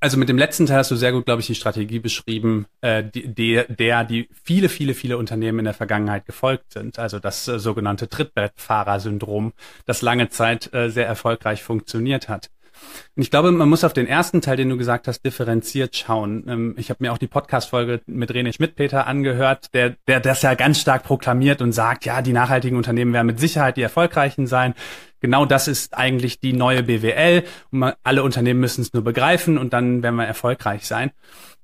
[0.00, 3.02] Also mit dem letzten Teil hast du sehr gut, glaube ich, die Strategie beschrieben, äh,
[3.02, 7.00] die, der, der die viele, viele, viele Unternehmen in der Vergangenheit gefolgt sind.
[7.00, 9.52] Also das äh, sogenannte Trittbrettfahrer-Syndrom,
[9.86, 12.48] das lange Zeit äh, sehr erfolgreich funktioniert hat.
[13.16, 16.44] Und ich glaube, man muss auf den ersten Teil, den du gesagt hast, differenziert schauen.
[16.48, 20.54] Ähm, ich habe mir auch die Podcast-Folge mit René Schmidt-Peter angehört, der, der das ja
[20.54, 24.74] ganz stark proklamiert und sagt, ja, die nachhaltigen Unternehmen werden mit Sicherheit die erfolgreichen sein.
[25.20, 27.44] Genau das ist eigentlich die neue BWL.
[27.70, 31.10] Und man, alle Unternehmen müssen es nur begreifen und dann werden wir erfolgreich sein.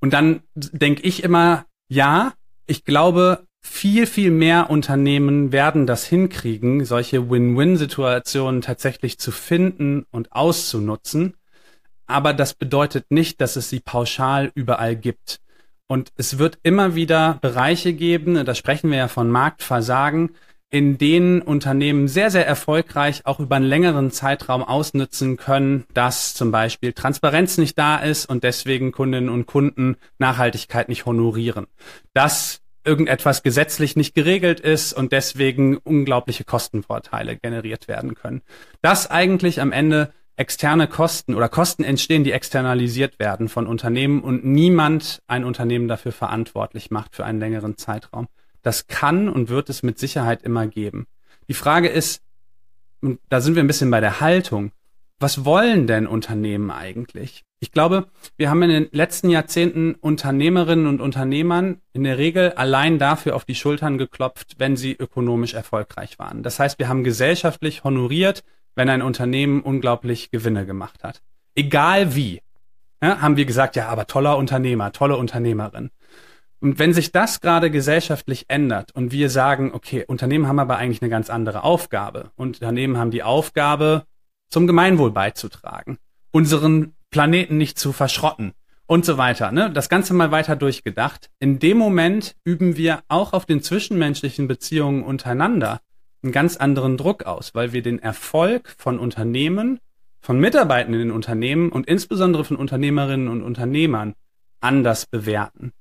[0.01, 2.35] Und dann denke ich immer, ja,
[2.67, 10.33] ich glaube, viel, viel mehr Unternehmen werden das hinkriegen, solche Win-Win-Situationen tatsächlich zu finden und
[10.33, 11.35] auszunutzen.
[12.07, 15.41] Aber das bedeutet nicht, dass es sie pauschal überall gibt.
[15.87, 20.31] Und es wird immer wieder Bereiche geben, da sprechen wir ja von Marktversagen,
[20.75, 26.51] in denen Unternehmen sehr, sehr erfolgreich auch über einen längeren Zeitraum ausnutzen können, dass zum
[26.51, 31.69] Beispiel Transparenz nicht da ist und deswegen Kundinnen und Kunden Nachhaltigkeit nicht honorieren.
[32.13, 38.43] Dass irgendetwas gesetzlich nicht geregelt ist und deswegen unglaubliche Kostenvorteile generiert werden können.
[38.83, 44.45] Dass eigentlich am Ende externe Kosten oder Kosten entstehen, die externalisiert werden von Unternehmen und
[44.45, 48.27] niemand ein Unternehmen dafür verantwortlich macht für einen längeren Zeitraum.
[48.65, 51.07] Das kann und wird es mit Sicherheit immer geben.
[51.49, 52.23] Die Frage ist,
[53.01, 54.73] und da sind wir ein bisschen bei der Haltung,
[55.21, 57.45] was wollen denn Unternehmen eigentlich?
[57.61, 62.99] Ich glaube, wir haben in den letzten Jahrzehnten Unternehmerinnen und Unternehmern in der Regel allein
[62.99, 66.43] dafür auf die Schultern geklopft, wenn sie ökonomisch erfolgreich waren.
[66.43, 68.43] Das heißt, wir haben gesellschaftlich honoriert,
[68.75, 71.23] wenn ein Unternehmen unglaublich Gewinne gemacht hat.
[71.55, 72.41] Egal wie.
[73.03, 75.91] Ja, haben wir gesagt, ja, aber toller Unternehmer, tolle Unternehmerin.
[76.65, 81.03] Und wenn sich das gerade gesellschaftlich ändert und wir sagen, okay, Unternehmen haben aber eigentlich
[81.03, 82.31] eine ganz andere Aufgabe.
[82.37, 84.05] Unternehmen haben die Aufgabe,
[84.49, 85.99] zum Gemeinwohl beizutragen,
[86.31, 88.55] unseren Planeten nicht zu verschrotten
[88.87, 89.53] und so weiter.
[89.53, 89.71] Ne?
[89.73, 91.29] Das Ganze mal weiter durchgedacht.
[91.39, 95.83] In dem Moment üben wir auch auf den zwischenmenschlichen Beziehungen untereinander
[96.23, 99.81] einen ganz anderen Druck aus, weil wir den Erfolg von Unternehmen,
[100.23, 104.15] von Mitarbeitenden in Unternehmen und insbesondere von Unternehmerinnen und Unternehmern
[104.63, 105.75] anders bewerten.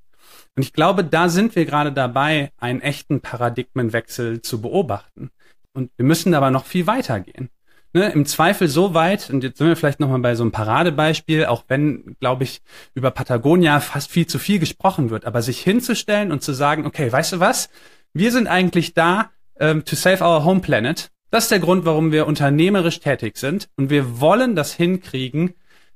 [0.56, 5.32] Und ich glaube, da sind wir gerade dabei, einen echten Paradigmenwechsel zu beobachten.
[5.74, 7.50] Und wir müssen aber noch viel weiter gehen
[7.94, 11.46] ne, im Zweifel so weit, und jetzt sind wir vielleicht nochmal bei so einem Paradebeispiel,
[11.46, 12.62] auch wenn, glaube ich,
[12.96, 17.12] über Patagonia fast viel zu viel gesprochen wird, aber sich hinzustellen und zu sagen, okay,
[17.12, 17.70] weißt du was,
[18.14, 21.12] wir sind eigentlich da, ähm, to save our home planet.
[21.30, 25.54] Das ist der Grund, warum wir unternehmerisch tätig sind und wir wollen das hinkriegen,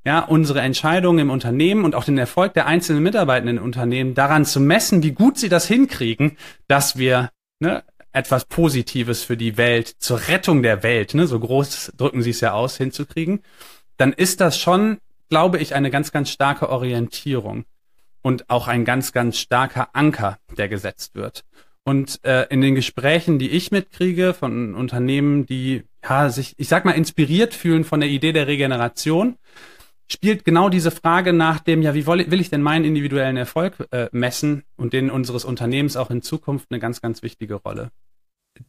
[0.07, 4.45] ja, unsere Entscheidungen im Unternehmen und auch den Erfolg der einzelnen Mitarbeitenden im Unternehmen daran
[4.45, 6.37] zu messen, wie gut sie das hinkriegen,
[6.69, 11.91] dass wir ne, etwas Positives für die Welt, zur Rettung der Welt, ne, so groß
[11.97, 13.41] drücken sie es ja aus, hinzukriegen,
[13.97, 17.65] dann ist das schon, glaube ich, eine ganz, ganz starke Orientierung
[18.21, 21.43] und auch ein ganz, ganz starker Anker, der gesetzt wird.
[21.83, 26.85] Und äh, in den Gesprächen, die ich mitkriege von Unternehmen, die ja, sich, ich sag
[26.85, 29.35] mal, inspiriert fühlen von der Idee der Regeneration,
[30.11, 34.07] spielt genau diese Frage nach dem, ja, wie will ich denn meinen individuellen Erfolg äh,
[34.11, 37.91] messen und den unseres Unternehmens auch in Zukunft eine ganz, ganz wichtige Rolle.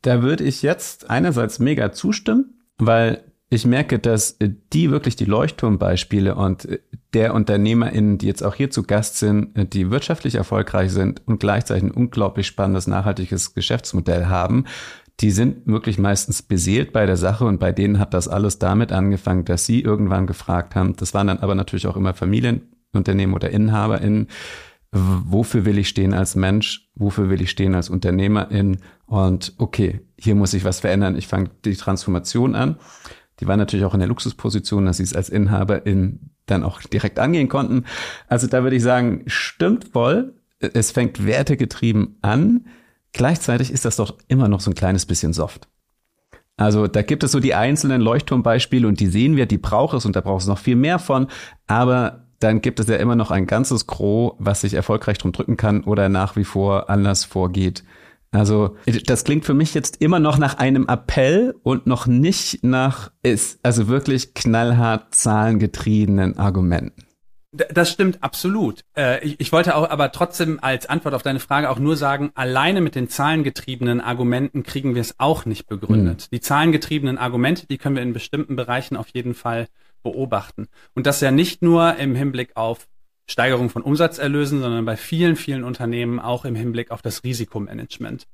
[0.03, 6.35] Da würde ich jetzt einerseits mega zustimmen, weil ich merke, dass die wirklich die Leuchtturmbeispiele
[6.35, 6.69] und
[7.15, 11.85] der UnternehmerInnen, die jetzt auch hier zu Gast sind, die wirtschaftlich erfolgreich sind und gleichzeitig
[11.85, 14.67] ein unglaublich spannendes, nachhaltiges Geschäftsmodell haben,
[15.21, 18.93] die sind wirklich meistens beseelt bei der Sache und bei denen hat das alles damit
[18.93, 23.51] angefangen, dass sie irgendwann gefragt haben, das waren dann aber natürlich auch immer Familienunternehmen oder
[23.51, 24.29] InhaberInnen,
[24.93, 28.79] wofür will ich stehen als Mensch, wofür will ich stehen als Unternehmerin?
[29.07, 32.77] Und okay, hier muss ich was verändern, ich fange die Transformation an.
[33.41, 37.19] Die waren natürlich auch in der Luxusposition, dass sie es als Inhaberin dann auch direkt
[37.19, 37.85] angehen konnten.
[38.27, 42.67] Also da würde ich sagen, stimmt voll, es fängt wertegetrieben an,
[43.13, 45.69] gleichzeitig ist das doch immer noch so ein kleines bisschen soft.
[46.57, 50.05] Also da gibt es so die einzelnen Leuchtturmbeispiele und die sehen wir, die braucht es
[50.05, 51.29] und da braucht es noch viel mehr von,
[51.69, 55.57] aber dann gibt es ja immer noch ein ganzes Gros, was sich erfolgreich drum drücken
[55.57, 57.85] kann oder nach wie vor anders vorgeht.
[58.31, 63.11] Also das klingt für mich jetzt immer noch nach einem Appell und noch nicht nach
[63.23, 67.08] ist also wirklich knallhart zahlengetriebenen Argumenten.
[67.53, 68.85] Das stimmt absolut.
[68.95, 72.83] Äh, ich, wollte auch aber trotzdem als Antwort auf deine Frage auch nur sagen, alleine
[72.83, 76.29] mit den zahlengetriebenen Argumenten kriegen wir es auch nicht begründet.
[76.31, 76.37] Mhm.
[76.37, 79.69] Die zahlengetriebenen Argumente, die können wir in bestimmten Bereichen auf jeden Fall
[80.03, 80.69] beobachten.
[80.95, 82.87] Und das ja nicht nur im Hinblick auf
[83.27, 88.27] Steigerung von Umsatzerlösen, sondern bei vielen, vielen Unternehmen auch im Hinblick auf das Risikomanagement.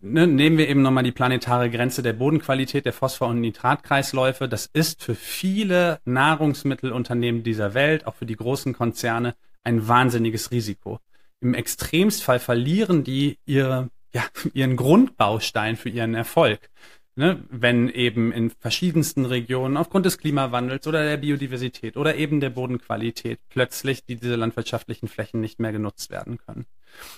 [0.00, 4.48] Ne, nehmen wir eben nochmal die planetare Grenze der Bodenqualität der Phosphor- und Nitratkreisläufe.
[4.48, 11.00] Das ist für viele Nahrungsmittelunternehmen dieser Welt, auch für die großen Konzerne, ein wahnsinniges Risiko.
[11.40, 14.22] Im Extremstfall verlieren die ihre, ja,
[14.52, 16.70] ihren Grundbaustein für ihren Erfolg
[17.16, 22.50] ne, wenn eben in verschiedensten Regionen aufgrund des Klimawandels oder der Biodiversität oder eben der
[22.50, 26.66] Bodenqualität plötzlich diese landwirtschaftlichen Flächen nicht mehr genutzt werden können.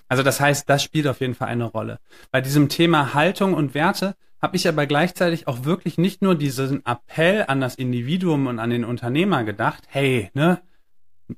[0.08, 1.98] Also das heißt, das spielt auf jeden Fall eine Rolle.
[2.30, 6.84] Bei diesem Thema Haltung und Werte habe ich aber gleichzeitig auch wirklich nicht nur diesen
[6.84, 10.60] Appell an das Individuum und an den Unternehmer gedacht, hey, ne,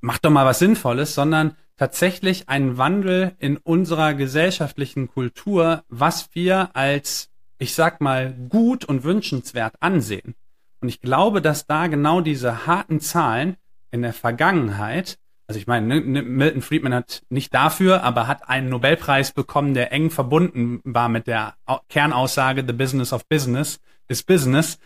[0.00, 6.70] mach doch mal was Sinnvolles, sondern tatsächlich einen Wandel in unserer gesellschaftlichen Kultur, was wir
[6.74, 10.34] als, ich sag mal, gut und wünschenswert ansehen.
[10.80, 13.56] Und ich glaube, dass da genau diese harten Zahlen
[13.90, 18.48] in der Vergangenheit, also ich meine, ne, ne, Milton Friedman hat nicht dafür, aber hat
[18.48, 21.54] einen Nobelpreis bekommen, der eng verbunden war mit der
[21.88, 24.78] Kernaussage The Business of Business is Business.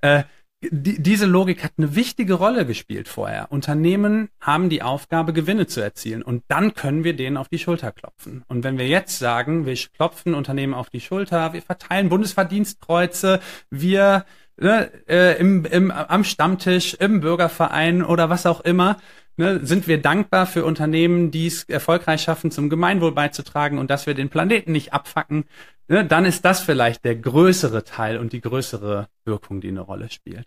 [0.00, 0.24] Äh,
[0.70, 3.50] die, diese Logik hat eine wichtige Rolle gespielt vorher.
[3.50, 7.92] Unternehmen haben die Aufgabe, Gewinne zu erzielen und dann können wir denen auf die Schulter
[7.92, 8.44] klopfen.
[8.48, 14.24] Und wenn wir jetzt sagen, wir klopfen Unternehmen auf die Schulter, wir verteilen Bundesverdienstkreuze, wir
[14.56, 18.98] ne, äh, im, im, am Stammtisch, im Bürgerverein oder was auch immer,
[19.36, 24.06] ne, sind wir dankbar für Unternehmen, die es erfolgreich schaffen, zum Gemeinwohl beizutragen und dass
[24.06, 25.44] wir den Planeten nicht abfacken,
[25.88, 30.10] ne, dann ist das vielleicht der größere Teil und die größere Wirkung, die eine Rolle
[30.10, 30.46] spielt.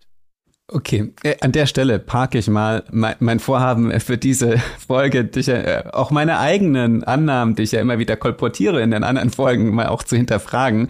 [0.70, 5.48] Okay, äh, an der Stelle parke ich mal mein, Vorhaben für diese Folge, die ich,
[5.48, 9.74] äh, auch meine eigenen Annahmen, die ich ja immer wieder kolportiere in den anderen Folgen,
[9.74, 10.88] mal auch zu hinterfragen.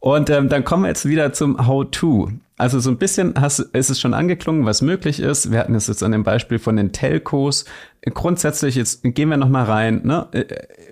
[0.00, 2.30] Und ähm, dann kommen wir jetzt wieder zum How-To.
[2.56, 5.52] Also so ein bisschen hast, ist es schon angeklungen, was möglich ist.
[5.52, 7.66] Wir hatten es jetzt an dem Beispiel von den Telcos.
[8.02, 10.00] Grundsätzlich, jetzt gehen wir noch mal rein.
[10.02, 10.28] Ne?
[10.32, 10.44] Äh,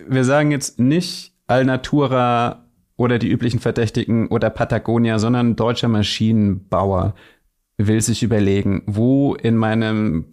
[0.07, 2.68] wir sagen jetzt nicht Alnatura
[2.99, 7.15] oder die üblichen Verdächtigen oder Patagonia, sondern deutscher Maschinenbauer
[7.81, 10.27] will sich überlegen, wo in meinem,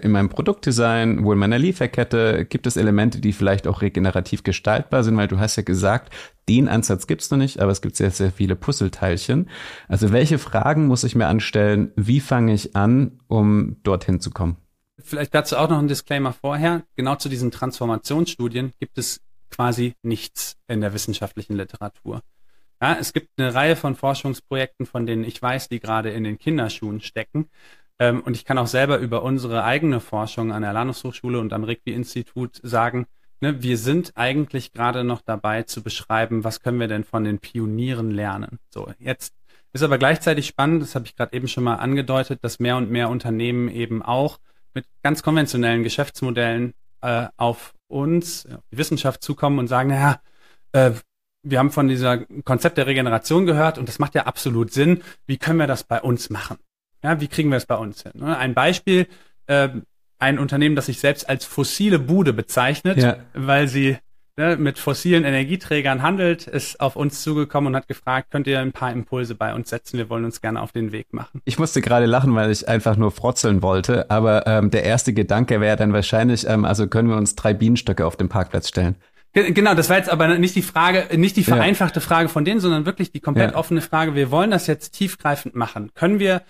[0.00, 5.04] in meinem Produktdesign, wo in meiner Lieferkette gibt es Elemente, die vielleicht auch regenerativ gestaltbar
[5.04, 6.14] sind, weil du hast ja gesagt,
[6.48, 9.50] den Ansatz gibt's noch nicht, aber es gibt sehr, sehr viele Puzzleteilchen.
[9.86, 11.92] Also welche Fragen muss ich mir anstellen?
[11.94, 14.56] Wie fange ich an, um dorthin zu kommen?
[14.98, 16.84] Vielleicht dazu auch noch ein Disclaimer vorher.
[16.96, 22.22] Genau zu diesen Transformationsstudien gibt es quasi nichts in der wissenschaftlichen Literatur.
[22.80, 26.38] Ja, es gibt eine Reihe von Forschungsprojekten, von denen ich weiß, die gerade in den
[26.38, 27.50] Kinderschuhen stecken.
[27.98, 31.52] Ähm, und ich kann auch selber über unsere eigene Forschung an der Lanus Hochschule und
[31.52, 33.06] am Rigby-Institut sagen,
[33.40, 37.40] ne, wir sind eigentlich gerade noch dabei zu beschreiben, was können wir denn von den
[37.40, 38.58] Pionieren lernen.
[38.70, 39.34] So, jetzt
[39.72, 42.90] ist aber gleichzeitig spannend, das habe ich gerade eben schon mal angedeutet, dass mehr und
[42.90, 44.38] mehr Unternehmen eben auch
[44.74, 50.20] mit ganz konventionellen Geschäftsmodellen äh, auf uns, die Wissenschaft zukommen und sagen, naja,
[50.72, 50.92] äh,
[51.42, 55.02] wir haben von dieser Konzept der Regeneration gehört und das macht ja absolut Sinn.
[55.26, 56.58] Wie können wir das bei uns machen?
[57.02, 58.12] Ja, wie kriegen wir es bei uns hin?
[58.14, 58.36] Ne?
[58.36, 59.06] Ein Beispiel,
[59.46, 59.68] äh,
[60.18, 63.18] ein Unternehmen, das sich selbst als fossile Bude bezeichnet, ja.
[63.34, 63.98] weil sie
[64.38, 68.72] ne, mit fossilen Energieträgern handelt, ist auf uns zugekommen und hat gefragt, könnt ihr ein
[68.72, 69.98] paar Impulse bei uns setzen?
[69.98, 71.42] Wir wollen uns gerne auf den Weg machen.
[71.44, 75.60] Ich musste gerade lachen, weil ich einfach nur frotzeln wollte, aber ähm, der erste Gedanke
[75.60, 78.94] wäre dann wahrscheinlich, ähm, also können wir uns drei Bienenstöcke auf den Parkplatz stellen.
[79.34, 82.06] Genau, das war jetzt aber nicht die Frage, nicht die vereinfachte ja.
[82.06, 83.56] Frage von denen, sondern wirklich die komplett ja.
[83.56, 84.14] offene Frage.
[84.14, 85.90] Wir wollen das jetzt tiefgreifend machen.
[85.94, 86.42] Können wir,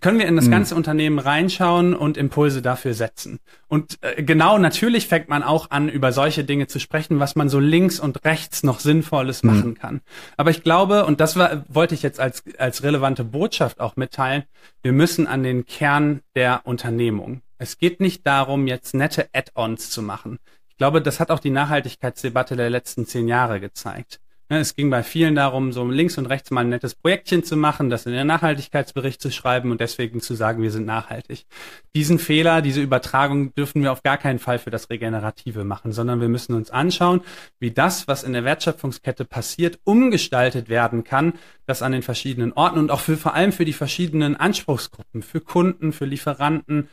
[0.00, 0.50] können wir in das mhm.
[0.50, 3.38] ganze Unternehmen reinschauen und Impulse dafür setzen?
[3.68, 7.48] Und äh, genau, natürlich fängt man auch an, über solche Dinge zu sprechen, was man
[7.48, 9.50] so links und rechts noch Sinnvolles mhm.
[9.50, 10.00] machen kann.
[10.36, 14.44] Aber ich glaube, und das war, wollte ich jetzt als, als relevante Botschaft auch mitteilen,
[14.82, 17.42] wir müssen an den Kern der Unternehmung.
[17.58, 20.38] Es geht nicht darum, jetzt nette Add-ons zu machen
[20.82, 24.18] glaube, das hat auch die Nachhaltigkeitsdebatte der letzten zehn Jahre gezeigt.
[24.52, 27.56] Ne, es ging bei vielen darum, so links und rechts mal ein nettes Projektchen zu
[27.56, 31.46] machen, das in den Nachhaltigkeitsbericht zu schreiben und deswegen zu sagen, wir sind nachhaltig.
[31.94, 36.20] Diesen Fehler, diese Übertragung dürfen wir auf gar keinen Fall für das Regenerative machen, sondern
[36.20, 37.22] wir müssen uns anschauen,
[37.60, 41.32] wie das, was in der Wertschöpfungskette passiert, umgestaltet werden kann,
[41.64, 45.40] das an den verschiedenen Orten und auch für vor allem für die verschiedenen Anspruchsgruppen, für
[45.40, 46.90] Kunden, für Lieferanten,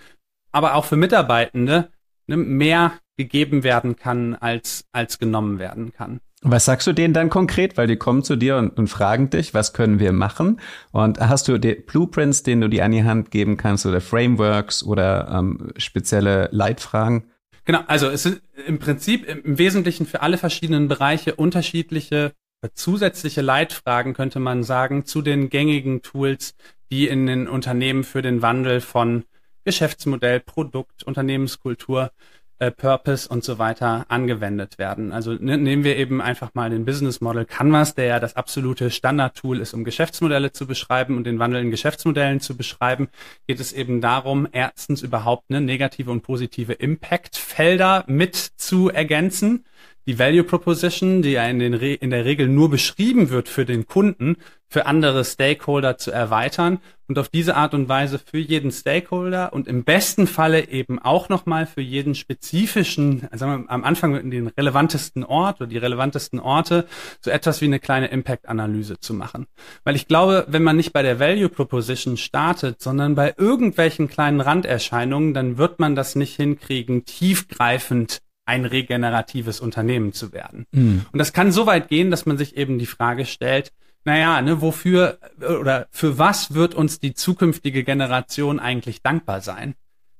[0.53, 1.89] aber auch für Mitarbeitende
[2.25, 6.21] ne, mehr gegeben werden kann, als, als genommen werden kann.
[6.41, 7.75] Was sagst du denen dann konkret?
[7.77, 10.61] Weil die kommen zu dir und, und fragen dich, was können wir machen?
[10.91, 14.83] Und hast du die Blueprints, denen du die an die Hand geben kannst oder Frameworks
[14.83, 17.25] oder ähm, spezielle Leitfragen?
[17.65, 22.31] Genau, also es sind im Prinzip im Wesentlichen für alle verschiedenen Bereiche unterschiedliche
[22.73, 26.55] zusätzliche Leitfragen, könnte man sagen, zu den gängigen Tools,
[26.91, 29.23] die in den Unternehmen für den Wandel von
[29.63, 32.11] Geschäftsmodell, Produkt, Unternehmenskultur,
[32.59, 35.11] äh, Purpose und so weiter angewendet werden.
[35.11, 38.91] Also ne, nehmen wir eben einfach mal den Business Model Canvas, der ja das absolute
[38.91, 43.09] Standardtool ist, um Geschäftsmodelle zu beschreiben und den Wandel in Geschäftsmodellen zu beschreiben,
[43.47, 49.65] geht es eben darum, erstens überhaupt ne, negative und positive Impact-Felder mit zu ergänzen
[50.05, 53.65] die Value Proposition, die ja in, den Re in der Regel nur beschrieben wird für
[53.65, 58.71] den Kunden, für andere Stakeholder zu erweitern und auf diese Art und Weise für jeden
[58.71, 64.47] Stakeholder und im besten Falle eben auch nochmal für jeden spezifischen, also am Anfang den
[64.47, 66.85] relevantesten Ort oder die relevantesten Orte,
[67.19, 69.47] so etwas wie eine kleine Impact-Analyse zu machen.
[69.83, 74.39] Weil ich glaube, wenn man nicht bei der Value Proposition startet, sondern bei irgendwelchen kleinen
[74.39, 80.65] Randerscheinungen, dann wird man das nicht hinkriegen, tiefgreifend ein regeneratives Unternehmen zu werden.
[80.71, 81.05] Mhm.
[81.11, 83.71] Und das kann so weit gehen, dass man sich eben die Frage stellt,
[84.05, 89.75] naja, ne, wofür oder für was wird uns die zukünftige Generation eigentlich dankbar sein?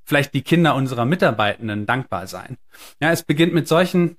[0.06, 2.58] Vielleicht die Kinder unserer Mitarbeitenden dankbar sein.
[3.02, 4.18] Ja, es beginnt mit solchen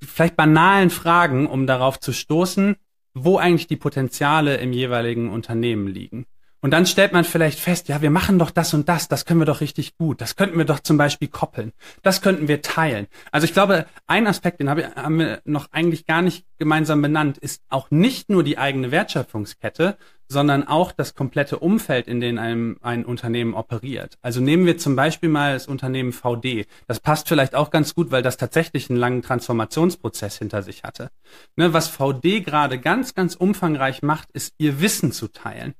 [0.00, 2.76] vielleicht banalen Fragen, um darauf zu stoßen,
[3.14, 6.26] wo eigentlich die Potenziale im jeweiligen Unternehmen liegen.
[6.60, 9.40] Und dann stellt man vielleicht fest, ja, wir machen doch das und das, das können
[9.40, 10.20] wir doch richtig gut.
[10.20, 11.72] Das könnten wir doch zum Beispiel koppeln.
[12.02, 13.06] Das könnten wir teilen.
[13.30, 17.62] Also ich glaube, ein Aspekt, den haben wir noch eigentlich gar nicht gemeinsam benannt, ist
[17.68, 19.96] auch nicht nur die eigene Wertschöpfungskette,
[20.26, 24.18] sondern auch das komplette Umfeld, in dem ein, ein Unternehmen operiert.
[24.20, 26.66] Also nehmen wir zum Beispiel mal das Unternehmen VD.
[26.88, 31.10] Das passt vielleicht auch ganz gut, weil das tatsächlich einen langen Transformationsprozess hinter sich hatte.
[31.54, 35.74] Ne, was VD gerade ganz, ganz umfangreich macht, ist ihr Wissen zu teilen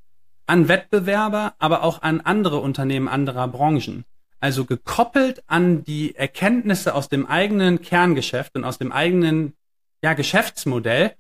[0.49, 4.05] an Wettbewerber, aber auch an andere Unternehmen anderer Branchen.
[4.40, 9.55] Also gekoppelt an die Erkenntnisse aus dem eigenen Kerngeschäft und aus dem eigenen
[10.03, 11.14] ja, Geschäftsmodell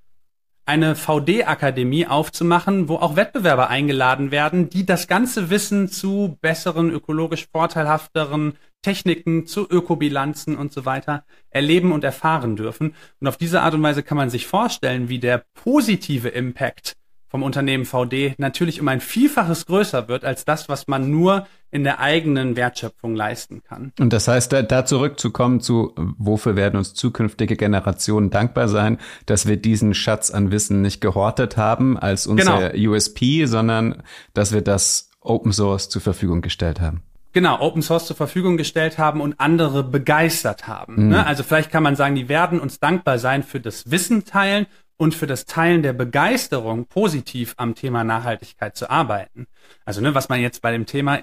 [0.64, 7.48] eine VD-Akademie aufzumachen, wo auch Wettbewerber eingeladen werden, die das ganze Wissen zu besseren, ökologisch
[7.50, 8.52] vorteilhafteren
[8.82, 12.94] Techniken, zu Ökobilanzen und so weiter erleben und erfahren dürfen.
[13.18, 16.97] Und auf diese Art und Weise kann man sich vorstellen, wie der positive Impact
[17.28, 21.84] vom Unternehmen VD natürlich um ein Vielfaches größer wird als das, was man nur in
[21.84, 23.92] der eigenen Wertschöpfung leisten kann.
[24.00, 29.46] Und das heißt, da, da zurückzukommen zu, wofür werden uns zukünftige Generationen dankbar sein, dass
[29.46, 32.92] wir diesen Schatz an Wissen nicht gehortet haben als unser genau.
[32.92, 34.02] USP, sondern
[34.32, 37.02] dass wir das Open Source zur Verfügung gestellt haben.
[37.34, 41.04] Genau, Open Source zur Verfügung gestellt haben und andere begeistert haben.
[41.04, 41.08] Mhm.
[41.10, 41.26] Ne?
[41.26, 44.66] Also vielleicht kann man sagen, die werden uns dankbar sein für das Wissen teilen
[44.98, 49.46] und für das Teilen der Begeisterung positiv am Thema Nachhaltigkeit zu arbeiten.
[49.86, 51.20] Also ne, was man jetzt bei dem Thema,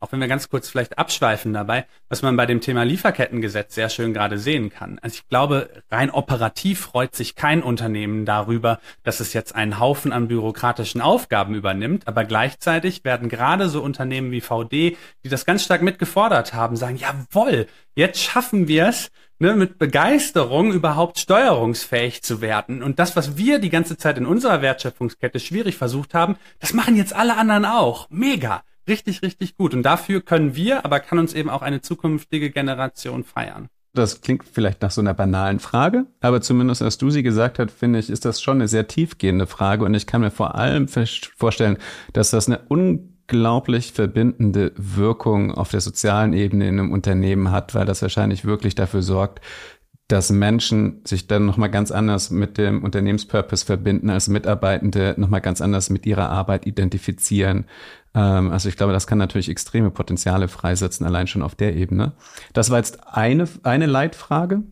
[0.00, 3.88] auch wenn wir ganz kurz vielleicht abschweifen dabei, was man bei dem Thema Lieferkettengesetz sehr
[3.88, 5.00] schön gerade sehen kann.
[5.02, 10.12] Also ich glaube, rein operativ freut sich kein Unternehmen darüber, dass es jetzt einen Haufen
[10.12, 15.64] an bürokratischen Aufgaben übernimmt, aber gleichzeitig werden gerade so Unternehmen wie VD, die das ganz
[15.64, 17.66] stark mitgefordert haben, sagen, jawohl,
[17.96, 22.82] jetzt schaffen wir es, ne, mit Begeisterung überhaupt steuerungsfähig zu werden.
[22.82, 26.96] Und das, was wir die ganze Zeit in unserer Wertschöpfungskette schwierig versucht haben, das machen
[26.96, 28.08] jetzt alle anderen auch.
[28.10, 28.62] Mega.
[28.88, 29.74] Richtig, richtig gut.
[29.74, 33.68] Und dafür können wir, aber kann uns eben auch eine zukünftige Generation feiern.
[33.94, 37.70] Das klingt vielleicht nach so einer banalen Frage, aber zumindest als du sie gesagt hast,
[37.70, 40.88] finde ich, ist das schon eine sehr tiefgehende Frage und ich kann mir vor allem
[40.88, 41.78] vorstellen,
[42.12, 47.74] dass das eine un unglaublich verbindende Wirkung auf der sozialen Ebene in einem Unternehmen hat,
[47.74, 49.40] weil das wahrscheinlich wirklich dafür sorgt,
[50.08, 55.60] dass Menschen sich dann nochmal ganz anders mit dem Unternehmenspurpose verbinden, als Mitarbeitende nochmal ganz
[55.60, 57.66] anders mit ihrer Arbeit identifizieren.
[58.14, 62.12] Ähm, also ich glaube, das kann natürlich extreme Potenziale freisetzen, allein schon auf der Ebene.
[62.54, 64.62] Das war jetzt eine, eine Leitfrage.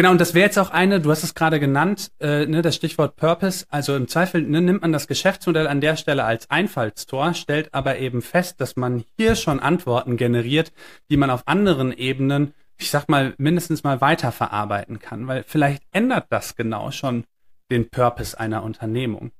[0.00, 2.74] Genau, und das wäre jetzt auch eine, du hast es gerade genannt, äh, ne, das
[2.74, 3.66] Stichwort Purpose.
[3.68, 7.98] Also im Zweifel ne, nimmt man das Geschäftsmodell an der Stelle als Einfallstor, stellt aber
[7.98, 10.72] eben fest, dass man hier schon Antworten generiert,
[11.10, 16.28] die man auf anderen Ebenen, ich sag mal, mindestens mal weiterverarbeiten kann, weil vielleicht ändert
[16.30, 17.24] das genau schon
[17.70, 19.32] den Purpose einer Unternehmung.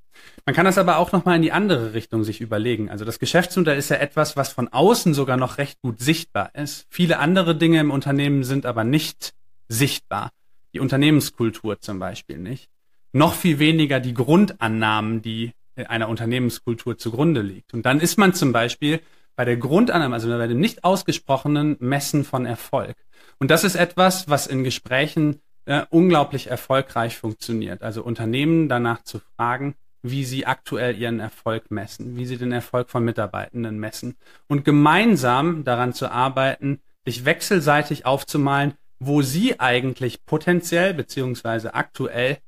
[0.44, 2.90] Man kann das aber auch nochmal in die andere Richtung sich überlegen.
[2.90, 6.86] Also das Geschäftsmodell ist ja etwas, was von außen sogar noch recht gut sichtbar ist.
[6.90, 9.32] Viele andere Dinge im Unternehmen sind aber nicht
[9.66, 10.32] sichtbar
[10.72, 12.68] die Unternehmenskultur zum Beispiel nicht.
[13.12, 17.74] Noch viel weniger die Grundannahmen, die einer Unternehmenskultur zugrunde liegt.
[17.74, 19.00] Und dann ist man zum Beispiel
[19.36, 22.96] bei der Grundannahme, also bei dem nicht ausgesprochenen Messen von Erfolg.
[23.38, 27.82] Und das ist etwas, was in Gesprächen äh, unglaublich erfolgreich funktioniert.
[27.82, 32.90] Also Unternehmen danach zu fragen, wie sie aktuell ihren Erfolg messen, wie sie den Erfolg
[32.90, 34.16] von Mitarbeitenden messen
[34.48, 42.38] und gemeinsam daran zu arbeiten, sich wechselseitig aufzumalen, wo sie eigentlich potenziell beziehungsweise aktuell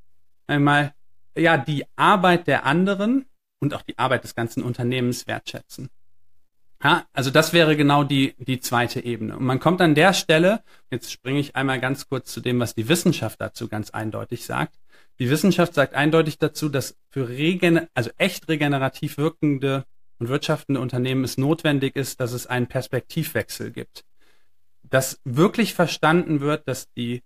[0.47, 0.95] einmal
[1.37, 3.25] ja die Arbeit der anderen
[3.59, 5.89] und auch die Arbeit des ganzen Unternehmens wertschätzen.
[6.85, 9.37] Ja, also das wäre genau die, die zweite Ebene.
[9.37, 12.75] Und man kommt an der Stelle, jetzt springe ich einmal ganz kurz zu dem, was
[12.75, 14.75] die Wissenschaft dazu ganz eindeutig sagt.
[15.21, 19.85] Die Wissenschaft sagt eindeutig dazu, dass für regen also echt regenerativ wirkende
[20.19, 24.05] und wirtschaftende Unternehmen es notwendig ist, dass es einen Perspektivwechsel gibt
[24.93, 27.23] dass wirklich verstanden wird, dass die,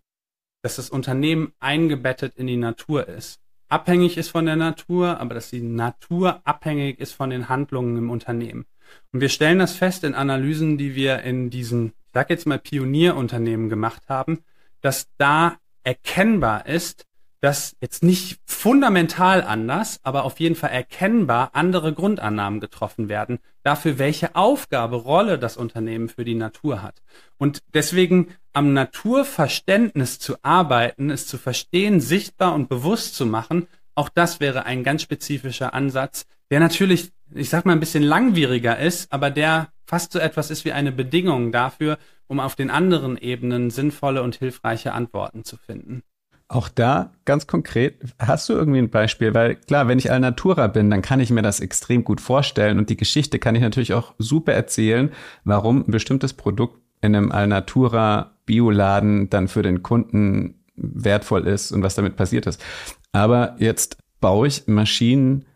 [0.62, 3.40] dass das Unternehmen eingebettet in die Natur ist.
[3.68, 8.10] Abhängig ist von der Natur, aber dass die Natur abhängig ist von den Handlungen im
[8.10, 8.66] Unternehmen.
[9.12, 12.60] Und wir stellen das fest in Analysen, die wir in diesen, ich sag jetzt mal
[12.60, 14.44] Pionierunternehmen gemacht haben,
[14.80, 17.04] dass da erkennbar ist,
[17.46, 24.00] dass jetzt nicht fundamental anders, aber auf jeden Fall erkennbar andere Grundannahmen getroffen werden dafür,
[24.00, 27.02] welche Aufgabe, Rolle das Unternehmen für die Natur hat.
[27.38, 34.08] Und deswegen am Naturverständnis zu arbeiten, es zu verstehen, sichtbar und bewusst zu machen, auch
[34.08, 39.12] das wäre ein ganz spezifischer Ansatz, der natürlich, ich sag mal, ein bisschen langwieriger ist,
[39.12, 43.70] aber der fast so etwas ist wie eine Bedingung dafür, um auf den anderen Ebenen
[43.70, 46.02] sinnvolle und hilfreiche Antworten zu finden.
[46.48, 49.34] Auch da ganz konkret, hast du irgendwie ein Beispiel?
[49.34, 52.88] Weil klar, wenn ich Alnatura bin, dann kann ich mir das extrem gut vorstellen und
[52.88, 55.10] die Geschichte kann ich natürlich auch super erzählen,
[55.44, 61.82] warum ein bestimmtes Produkt in einem Alnatura Bioladen dann für den Kunden wertvoll ist und
[61.82, 62.62] was damit passiert ist.
[63.10, 65.46] Aber jetzt baue ich Maschinen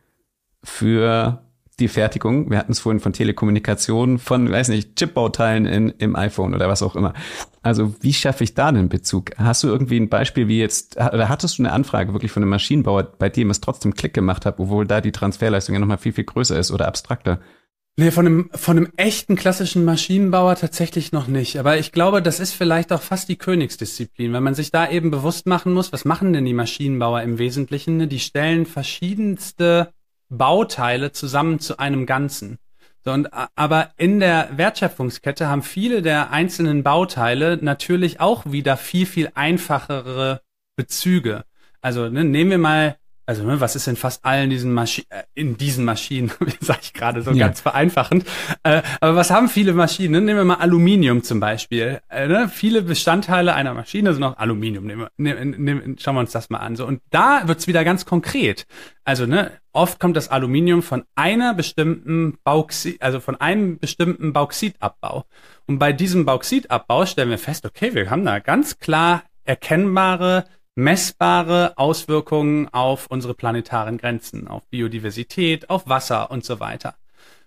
[0.65, 1.43] für
[1.81, 6.55] die Fertigung, wir hatten es vorhin von Telekommunikation, von, weiß nicht, Chipbauteilen in, im iPhone
[6.55, 7.15] oder was auch immer.
[7.63, 9.31] Also wie schaffe ich da einen Bezug?
[9.37, 12.51] Hast du irgendwie ein Beispiel, wie jetzt, oder hattest du eine Anfrage wirklich von einem
[12.51, 16.13] Maschinenbauer, bei dem es trotzdem Klick gemacht hat, obwohl da die Transferleistung ja nochmal viel,
[16.13, 17.41] viel größer ist oder abstrakter?
[17.97, 21.59] Nee, von einem, von einem echten klassischen Maschinenbauer tatsächlich noch nicht.
[21.59, 25.11] Aber ich glaube, das ist vielleicht auch fast die Königsdisziplin, weil man sich da eben
[25.11, 28.09] bewusst machen muss, was machen denn die Maschinenbauer im Wesentlichen?
[28.09, 29.93] Die stellen verschiedenste
[30.31, 32.59] Bauteile zusammen zu einem Ganzen.
[33.05, 39.07] So, und, aber in der Wertschöpfungskette haben viele der einzelnen Bauteile natürlich auch wieder viel,
[39.07, 40.43] viel einfachere
[40.77, 41.45] Bezüge.
[41.81, 42.97] Also ne, nehmen wir mal
[43.27, 46.93] also ne, was ist in fast allen diesen Maschinen, äh, in diesen Maschinen, sage ich
[46.93, 47.47] gerade so ja.
[47.47, 48.27] ganz vereinfachend,
[48.63, 50.25] äh, aber was haben viele Maschinen?
[50.25, 52.01] Nehmen wir mal Aluminium zum Beispiel.
[52.09, 52.49] Äh, ne?
[52.53, 54.85] Viele Bestandteile einer Maschine sind auch Aluminium.
[54.85, 56.77] Nehmen wir, nehmen, nehmen, schauen wir uns das mal an.
[56.77, 58.67] So Und da wird's wieder ganz konkret.
[59.05, 65.25] Also ne, oft kommt das Aluminium von einer bestimmten Bauxit, also von einem bestimmten Bauxitabbau.
[65.67, 70.45] Und bei diesem Bauxitabbau stellen wir fest, okay, wir haben da ganz klar erkennbare
[70.75, 76.95] messbare Auswirkungen auf unsere planetaren Grenzen, auf Biodiversität, auf Wasser und so weiter.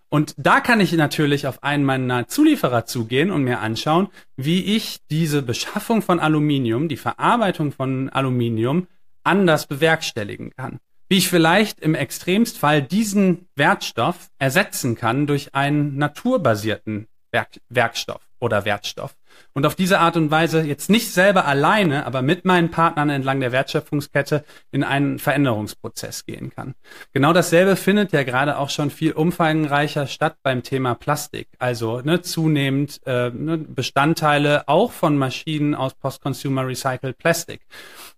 [0.10, 5.00] Und da kann ich natürlich auf einen meiner Zulieferer zugehen und mir anschauen, wie ich
[5.10, 8.88] diese Beschaffung von Aluminium, die Verarbeitung von Aluminium
[9.24, 10.80] anders bewerkstelligen kann.
[11.10, 18.66] Wie ich vielleicht im Extremstfall diesen Wertstoff ersetzen kann durch einen naturbasierten Werk Werkstoff oder
[18.66, 19.16] Wertstoff
[19.54, 23.40] und auf diese Art und Weise jetzt nicht selber alleine, aber mit meinen Partnern entlang
[23.40, 26.76] der Wertschöpfungskette in einen Veränderungsprozess gehen kann.
[27.14, 31.48] Genau dasselbe findet ja gerade auch schon viel umfangreicher statt beim Thema Plastik.
[31.60, 37.62] Also ne, zunehmend äh, ne, Bestandteile auch von Maschinen aus Post-Consumer Recycled Plastic.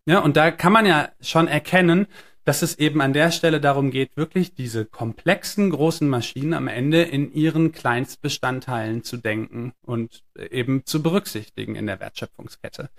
[0.05, 2.07] Ja, und da kann man ja schon erkennen,
[2.45, 7.01] dass es eben an der Stelle darum geht, wirklich diese komplexen großen Maschinen am Ende
[7.01, 12.89] in ihren Kleinstbestandteilen zu denken und eben zu berücksichtigen in der Wertschöpfungskette.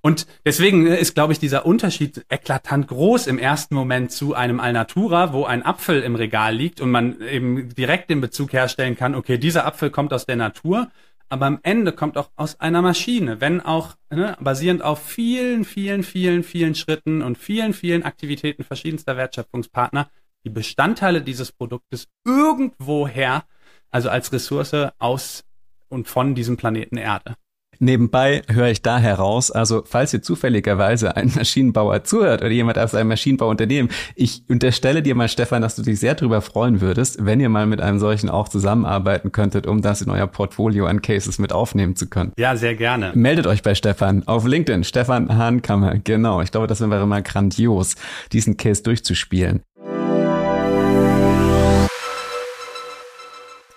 [0.00, 5.32] Und deswegen ist, glaube ich, dieser Unterschied eklatant groß im ersten Moment zu einem Alnatura,
[5.32, 9.36] wo ein Apfel im Regal liegt und man eben direkt den Bezug herstellen kann, okay,
[9.36, 10.90] dieser Apfel kommt aus der Natur
[11.28, 16.02] aber am Ende kommt auch aus einer Maschine, wenn auch ne, basierend auf vielen, vielen,
[16.02, 20.08] vielen, vielen Schritten und vielen, vielen Aktivitäten verschiedenster Wertschöpfungspartner
[20.44, 23.44] die Bestandteile dieses Produktes irgendwoher,
[23.90, 25.44] also als Ressource aus
[25.88, 27.36] und von diesem Planeten Erde.
[27.78, 32.94] Nebenbei höre ich da heraus, also falls ihr zufälligerweise ein Maschinenbauer zuhört oder jemand aus
[32.94, 37.40] einem Maschinenbauunternehmen, ich unterstelle dir mal, Stefan, dass du dich sehr darüber freuen würdest, wenn
[37.40, 41.38] ihr mal mit einem solchen auch zusammenarbeiten könntet, um das in euer Portfolio an Cases
[41.38, 42.32] mit aufnehmen zu können.
[42.38, 43.12] Ja, sehr gerne.
[43.14, 46.40] Meldet euch bei Stefan auf LinkedIn, Stefan Hahnkammer, genau.
[46.40, 47.96] Ich glaube, das wäre mal grandios,
[48.32, 49.62] diesen Case durchzuspielen.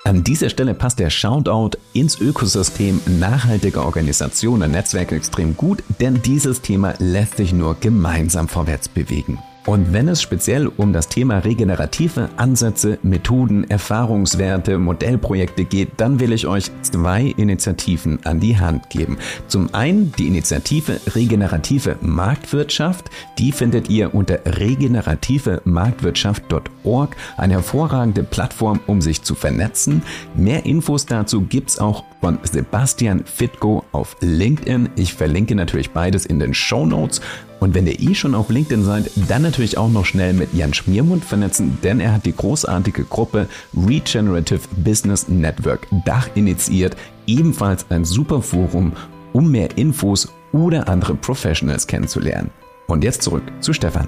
[0.08, 6.62] An dieser Stelle passt der Shoutout ins Ökosystem nachhaltiger Organisationen Netzwerke extrem gut, denn dieses
[6.62, 9.38] Thema lässt sich nur gemeinsam vorwärts bewegen.
[9.68, 16.32] Und wenn es speziell um das Thema regenerative Ansätze, Methoden, Erfahrungswerte, Modellprojekte geht, dann will
[16.32, 19.18] ich euch zwei Initiativen an die Hand geben.
[19.50, 23.10] Zum einen die Initiative Regenerative Marktwirtschaft.
[23.40, 27.18] Die findet ihr unter regenerative-marktwirtschaft.org.
[27.36, 30.02] Eine hervorragende Plattform, um sich zu vernetzen.
[30.34, 34.92] Mehr Infos dazu gibt's auch von Sebastian Fitko auf LinkedIn.
[34.96, 37.20] Ich verlinke natürlich beides in den Show Notes.
[37.60, 40.74] Und wenn ihr eh schon auf LinkedIn seid, dann natürlich auch noch schnell mit Jan
[40.74, 46.96] Schmiermund vernetzen, denn er hat die großartige Gruppe Regenerative Business Network Dach initiiert,
[47.26, 48.94] ebenfalls ein super Forum,
[49.34, 52.52] um mehr Infos oder andere Professionals kennenzulernen.
[52.88, 54.08] Und jetzt zurück zu Stefan.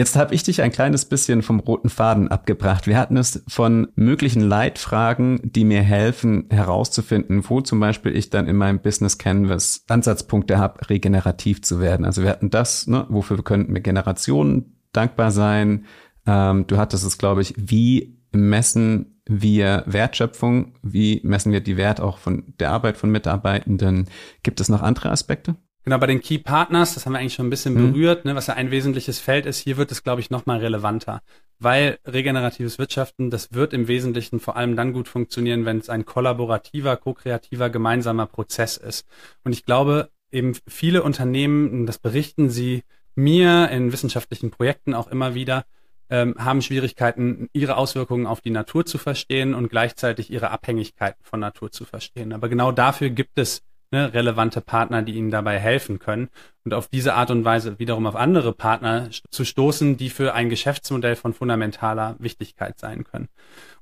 [0.00, 2.86] Jetzt habe ich dich ein kleines bisschen vom roten Faden abgebracht.
[2.86, 8.46] Wir hatten es von möglichen Leitfragen, die mir helfen herauszufinden, wo zum Beispiel ich dann
[8.46, 12.06] in meinem Business Canvas Ansatzpunkte habe, regenerativ zu werden.
[12.06, 15.84] Also wir hatten das, ne, wofür könnten wir Generationen dankbar sein.
[16.26, 22.00] Ähm, du hattest es, glaube ich, wie messen wir Wertschöpfung, wie messen wir die Wert
[22.00, 24.08] auch von der Arbeit von Mitarbeitenden.
[24.42, 25.56] Gibt es noch andere Aspekte?
[25.82, 27.92] Genau, bei den Key Partners, das haben wir eigentlich schon ein bisschen mhm.
[27.92, 31.22] berührt, ne, was ja ein wesentliches Feld ist, hier wird es, glaube ich, nochmal relevanter.
[31.58, 36.04] Weil regeneratives Wirtschaften, das wird im Wesentlichen vor allem dann gut funktionieren, wenn es ein
[36.04, 39.06] kollaborativer, ko-kreativer, gemeinsamer Prozess ist.
[39.42, 42.82] Und ich glaube, eben viele Unternehmen, das berichten sie
[43.14, 45.64] mir in wissenschaftlichen Projekten auch immer wieder,
[46.10, 51.40] ähm, haben Schwierigkeiten, ihre Auswirkungen auf die Natur zu verstehen und gleichzeitig ihre Abhängigkeiten von
[51.40, 52.32] Natur zu verstehen.
[52.32, 56.28] Aber genau dafür gibt es ne, relevante Partner, die ihnen dabei helfen können
[56.64, 60.48] und auf diese Art und Weise wiederum auf andere Partner zu stoßen, die für ein
[60.48, 63.28] Geschäftsmodell von fundamentaler Wichtigkeit sein können.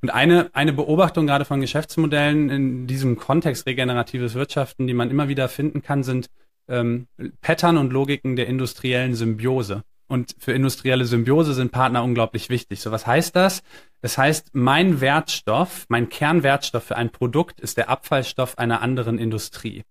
[0.00, 5.28] Und eine, eine Beobachtung gerade von Geschäftsmodellen in diesem Kontext regeneratives Wirtschaften, die man immer
[5.28, 6.28] wieder finden kann, sind
[6.68, 7.06] ähm,
[7.40, 9.82] Pattern und Logiken der industriellen Symbiose.
[10.06, 12.80] Und für industrielle Symbiose sind Partner unglaublich wichtig.
[12.80, 13.62] So was heißt das?
[14.00, 19.82] Das heißt, mein Wertstoff, mein Kernwertstoff für ein Produkt ist der Abfallstoff einer anderen Industrie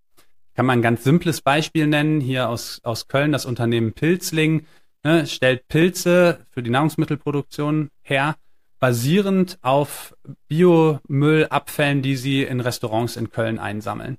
[0.58, 2.20] kann man ein ganz simples Beispiel nennen.
[2.20, 4.66] Hier aus, aus Köln das Unternehmen Pilzling
[5.04, 8.36] ne, stellt Pilze für die Nahrungsmittelproduktion her,
[8.80, 10.16] basierend auf
[10.48, 14.18] Biomüllabfällen, die sie in Restaurants in Köln einsammeln.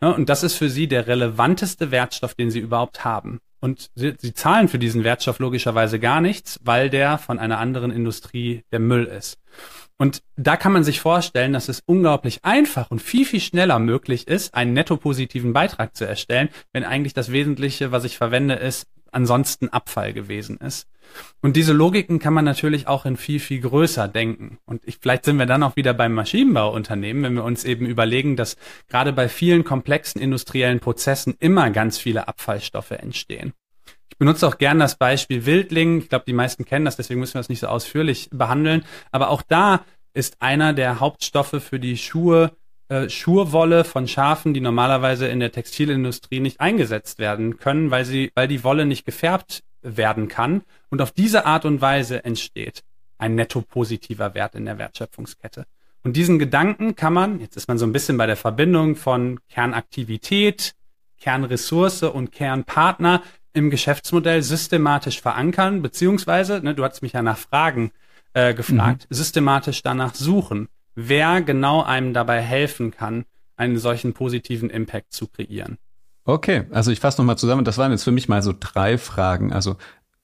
[0.00, 3.40] Ne, und das ist für sie der relevanteste Wertstoff, den sie überhaupt haben.
[3.58, 7.90] Und sie, sie zahlen für diesen Wertstoff logischerweise gar nichts, weil der von einer anderen
[7.90, 9.40] Industrie der Müll ist.
[9.96, 14.26] Und da kann man sich vorstellen, dass es unglaublich einfach und viel, viel schneller möglich
[14.26, 18.86] ist, einen netto positiven Beitrag zu erstellen, wenn eigentlich das Wesentliche, was ich verwende, ist,
[19.12, 20.88] ansonsten Abfall gewesen ist.
[21.40, 24.58] Und diese Logiken kann man natürlich auch in viel, viel größer denken.
[24.66, 28.36] Und ich, vielleicht sind wir dann auch wieder beim Maschinenbauunternehmen, wenn wir uns eben überlegen,
[28.36, 28.56] dass
[28.88, 33.52] gerade bei vielen komplexen industriellen Prozessen immer ganz viele Abfallstoffe entstehen.
[34.14, 35.98] Ich benutze auch gern das Beispiel Wildling.
[35.98, 38.84] Ich glaube, die meisten kennen das, deswegen müssen wir das nicht so ausführlich behandeln.
[39.10, 42.52] Aber auch da ist einer der Hauptstoffe für die Schuhe
[42.88, 48.30] äh, Schurwolle von Schafen, die normalerweise in der Textilindustrie nicht eingesetzt werden können, weil sie,
[48.36, 50.62] weil die Wolle nicht gefärbt werden kann.
[50.90, 52.84] Und auf diese Art und Weise entsteht
[53.18, 55.66] ein netto positiver Wert in der Wertschöpfungskette.
[56.04, 59.40] Und diesen Gedanken kann man, jetzt ist man so ein bisschen bei der Verbindung von
[59.48, 60.76] Kernaktivität,
[61.18, 63.22] Kernressource und Kernpartner,
[63.54, 67.92] im Geschäftsmodell systematisch verankern, beziehungsweise, ne, du hast mich ja nach Fragen
[68.34, 69.14] äh, gefragt, mhm.
[69.14, 73.24] systematisch danach suchen, wer genau einem dabei helfen kann,
[73.56, 75.78] einen solchen positiven Impact zu kreieren.
[76.24, 77.64] Okay, also ich fasse nochmal zusammen.
[77.64, 79.52] Das waren jetzt für mich mal so drei Fragen.
[79.52, 79.76] Also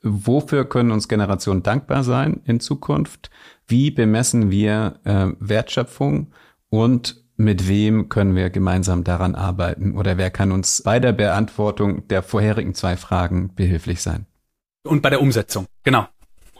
[0.03, 3.31] wofür können uns Generationen dankbar sein in Zukunft?
[3.67, 6.33] Wie bemessen wir äh, Wertschöpfung?
[6.71, 12.07] Und mit wem können wir gemeinsam daran arbeiten oder wer kann uns bei der Beantwortung
[12.09, 14.27] der vorherigen zwei Fragen behilflich sein?
[14.85, 16.07] Und bei der Umsetzung, genau.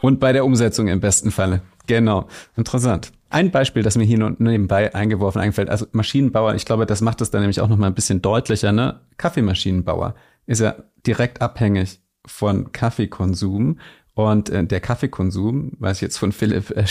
[0.01, 1.61] Und bei der Umsetzung im besten Falle.
[1.85, 2.27] Genau.
[2.57, 3.11] Interessant.
[3.29, 7.21] Ein Beispiel, das mir hier nur nebenbei eingeworfen eingefällt, also Maschinenbauer, ich glaube, das macht
[7.21, 9.01] es dann nämlich auch nochmal ein bisschen deutlicher, ne?
[9.17, 10.15] Kaffeemaschinenbauer
[10.47, 10.75] ist ja
[11.05, 13.79] direkt abhängig von Kaffeekonsum
[14.13, 16.85] und äh, der Kaffeekonsum, weiß ich jetzt von Philipp äh,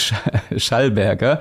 [0.59, 1.41] Schallberger,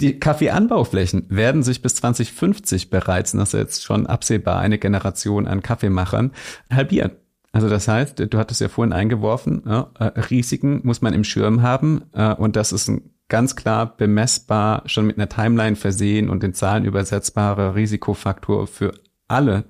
[0.00, 5.62] die Kaffeeanbauflächen werden sich bis 2050 bereits, das ist jetzt schon absehbar, eine Generation an
[5.62, 6.32] Kaffeemachern
[6.72, 7.12] halbieren.
[7.52, 11.62] Also das heißt, du hattest ja vorhin eingeworfen, ja, äh, Risiken muss man im Schirm
[11.62, 16.42] haben äh, und das ist ein ganz klar bemessbar, schon mit einer Timeline versehen und
[16.44, 18.92] in Zahlen übersetzbarer Risikofaktor für
[19.28, 19.64] alle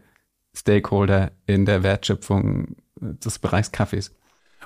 [0.55, 4.15] Stakeholder in der Wertschöpfung des Bereichs Kaffees.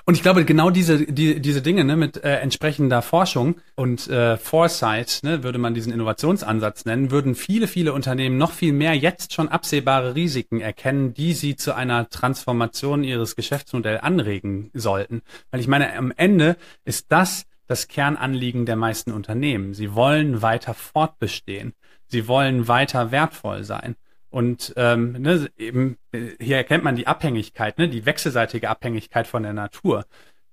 [0.07, 4.37] Und ich glaube, genau diese, die, diese Dinge ne, mit äh, entsprechender Forschung und äh,
[4.37, 9.33] Foresight, ne, würde man diesen Innovationsansatz nennen, würden viele, viele Unternehmen noch viel mehr jetzt
[9.33, 15.23] schon absehbare Risiken erkennen, die sie zu einer Transformation ihres Geschäftsmodells anregen sollten.
[15.49, 19.73] Weil ich meine, am Ende ist das das Kernanliegen der meisten Unternehmen.
[19.73, 21.73] Sie wollen weiter fortbestehen.
[22.05, 23.95] Sie wollen weiter wertvoll sein.
[24.35, 25.97] Und ähm, ne, eben
[26.41, 30.05] hier erkennt man die Abhängigkeit, ne, die wechselseitige Abhängigkeit von der Natur.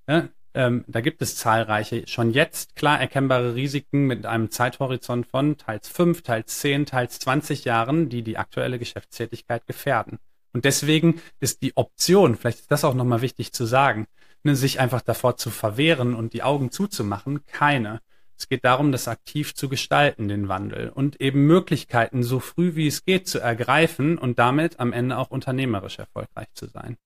[0.07, 0.28] Ne?
[0.55, 5.89] Ähm, da gibt es zahlreiche, schon jetzt klar erkennbare Risiken mit einem Zeithorizont von teils
[5.89, 10.20] fünf, teils zehn, teils zwanzig Jahren, die die aktuelle Geschäftstätigkeit gefährden.
[10.53, 14.07] Und deswegen ist die Option, vielleicht ist das auch nochmal wichtig zu sagen,
[14.45, 18.01] ne, sich einfach davor zu verwehren und die Augen zuzumachen, keine.
[18.39, 22.87] Es geht darum, das aktiv zu gestalten, den Wandel und eben Möglichkeiten so früh wie
[22.87, 26.97] es geht zu ergreifen und damit am Ende auch unternehmerisch erfolgreich zu sein.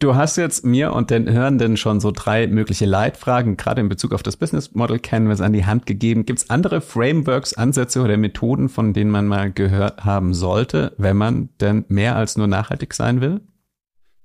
[0.00, 4.12] Du hast jetzt mir und den Hörenden schon so drei mögliche Leitfragen, gerade in Bezug
[4.12, 6.26] auf das Business Model Canvas, an die Hand gegeben.
[6.26, 11.16] Gibt es andere Frameworks, Ansätze oder Methoden, von denen man mal gehört haben sollte, wenn
[11.16, 13.40] man denn mehr als nur nachhaltig sein will?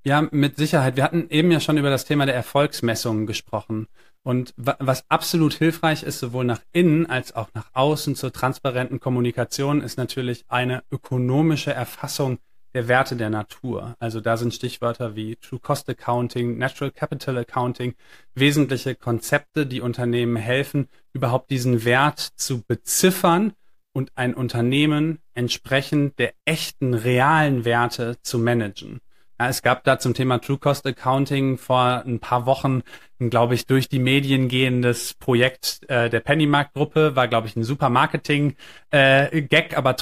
[0.04, 0.98] Ja, mit Sicherheit.
[0.98, 3.88] Wir hatten eben ja schon über das Thema der Erfolgsmessungen gesprochen.
[4.24, 9.82] Und was absolut hilfreich ist, sowohl nach innen als auch nach außen zur transparenten Kommunikation,
[9.82, 12.40] ist natürlich eine ökonomische Erfassung
[12.74, 13.96] der Werte der Natur.
[14.00, 17.96] Also da sind Stichwörter wie True Cost Accounting, Natural Capital Accounting,
[18.34, 23.54] wesentliche Konzepte, die Unternehmen helfen, überhaupt diesen Wert zu beziffern
[23.92, 29.02] und ein Unternehmen entsprechend der echten, realen Werte zu managen.
[29.38, 32.82] Es gab da zum Thema True Cost Accounting vor ein paar Wochen,
[33.20, 37.90] glaube ich, durch die Medien gehendes Projekt äh, der Pennymark-Gruppe, war, glaube ich, ein super
[37.90, 39.96] Marketing-Gag, äh, aber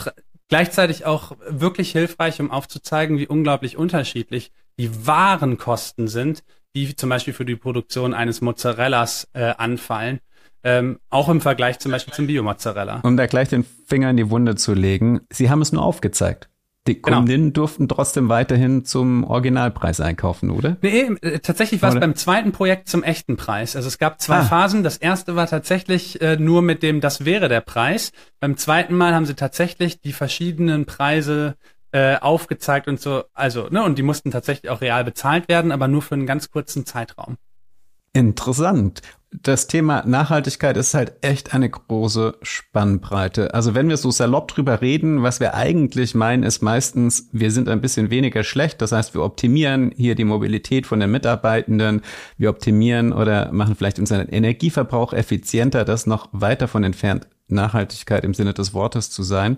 [0.49, 6.43] gleichzeitig auch wirklich hilfreich, um aufzuzeigen, wie unglaublich unterschiedlich die wahren Kosten sind,
[6.75, 10.19] die zum Beispiel für die Produktion eines Mozzarellas äh, anfallen.
[10.63, 12.99] Ähm, auch im Vergleich zum Beispiel zum Biomozzarella.
[13.03, 16.50] Um da gleich den Finger in die Wunde zu legen, Sie haben es nur aufgezeigt.
[16.87, 17.17] Die genau.
[17.17, 20.77] Kundinnen durften trotzdem weiterhin zum Originalpreis einkaufen, oder?
[20.81, 23.75] Nee, äh, tatsächlich war es beim zweiten Projekt zum echten Preis.
[23.75, 24.43] Also es gab zwei ah.
[24.43, 24.81] Phasen.
[24.81, 28.11] Das erste war tatsächlich äh, nur mit dem, das wäre der Preis.
[28.39, 31.55] Beim zweiten Mal haben sie tatsächlich die verschiedenen Preise
[31.91, 35.87] äh, aufgezeigt und so, also, ne, und die mussten tatsächlich auch real bezahlt werden, aber
[35.87, 37.37] nur für einen ganz kurzen Zeitraum.
[38.13, 39.01] Interessant
[39.31, 43.53] das Thema Nachhaltigkeit ist halt echt eine große Spannbreite.
[43.53, 47.69] Also wenn wir so salopp drüber reden, was wir eigentlich meinen, ist meistens, wir sind
[47.69, 48.81] ein bisschen weniger schlecht.
[48.81, 52.01] Das heißt, wir optimieren hier die Mobilität von den Mitarbeitenden.
[52.37, 55.85] Wir optimieren oder machen vielleicht unseren Energieverbrauch effizienter.
[55.85, 59.57] Das noch weiter von entfernt, Nachhaltigkeit im Sinne des Wortes zu sein.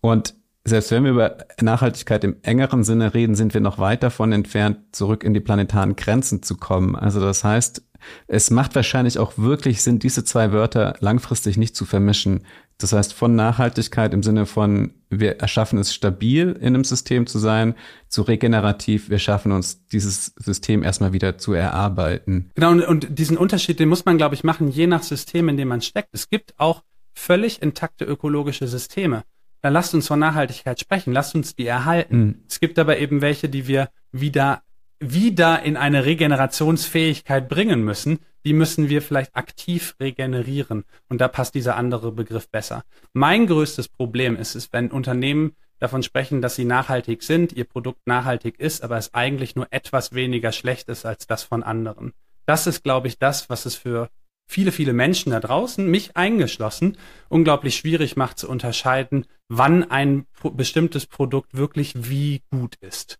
[0.00, 0.34] Und
[0.64, 4.78] selbst wenn wir über Nachhaltigkeit im engeren Sinne reden, sind wir noch weit davon entfernt,
[4.92, 6.94] zurück in die planetaren Grenzen zu kommen.
[6.94, 7.82] Also das heißt,
[8.26, 12.44] es macht wahrscheinlich auch wirklich Sinn, diese zwei Wörter langfristig nicht zu vermischen.
[12.78, 17.38] Das heißt, von Nachhaltigkeit im Sinne von, wir erschaffen es stabil in einem System zu
[17.38, 17.74] sein,
[18.08, 22.50] zu regenerativ, wir schaffen uns dieses System erstmal wieder zu erarbeiten.
[22.54, 25.56] Genau, und, und diesen Unterschied, den muss man, glaube ich, machen, je nach System, in
[25.56, 26.08] dem man steckt.
[26.12, 26.82] Es gibt auch
[27.14, 29.22] völlig intakte ökologische Systeme.
[29.62, 32.18] Dann lasst uns von Nachhaltigkeit sprechen, lasst uns die erhalten.
[32.18, 32.44] Mhm.
[32.48, 34.62] Es gibt aber eben welche, die wir wieder
[35.02, 40.84] wieder in eine Regenerationsfähigkeit bringen müssen, die müssen wir vielleicht aktiv regenerieren.
[41.08, 42.84] Und da passt dieser andere Begriff besser.
[43.12, 48.06] Mein größtes Problem ist es, wenn Unternehmen davon sprechen, dass sie nachhaltig sind, ihr Produkt
[48.06, 52.12] nachhaltig ist, aber es eigentlich nur etwas weniger schlecht ist als das von anderen.
[52.46, 54.08] Das ist, glaube ich, das, was es für
[54.46, 56.96] viele, viele Menschen da draußen, mich eingeschlossen,
[57.28, 63.18] unglaublich schwierig macht zu unterscheiden, wann ein bestimmtes Produkt wirklich wie gut ist.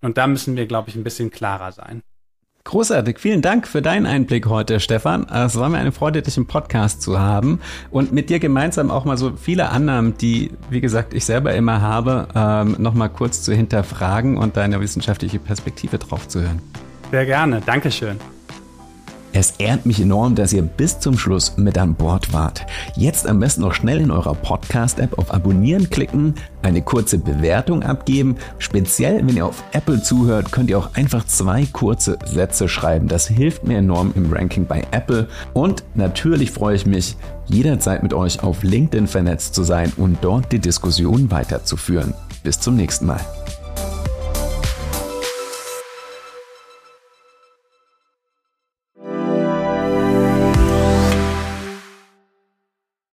[0.00, 2.02] Und da müssen wir, glaube ich, ein bisschen klarer sein.
[2.64, 3.18] Großartig.
[3.18, 5.28] Vielen Dank für deinen Einblick heute, Stefan.
[5.28, 7.60] Es war mir eine Freude, dich im Podcast zu haben
[7.90, 11.82] und mit dir gemeinsam auch mal so viele Annahmen, die, wie gesagt, ich selber immer
[11.82, 16.62] habe, ähm, nochmal kurz zu hinterfragen und deine wissenschaftliche Perspektive drauf zu hören.
[17.10, 17.60] Sehr gerne.
[17.64, 18.18] Dankeschön.
[19.36, 22.64] Es ehrt mich enorm, dass ihr bis zum Schluss mit an Bord wart.
[22.94, 28.36] Jetzt am besten noch schnell in eurer Podcast-App auf Abonnieren klicken, eine kurze Bewertung abgeben.
[28.58, 33.08] Speziell, wenn ihr auf Apple zuhört, könnt ihr auch einfach zwei kurze Sätze schreiben.
[33.08, 35.26] Das hilft mir enorm im Ranking bei Apple.
[35.52, 37.16] Und natürlich freue ich mich,
[37.46, 42.14] jederzeit mit euch auf LinkedIn vernetzt zu sein und dort die Diskussion weiterzuführen.
[42.44, 43.20] Bis zum nächsten Mal.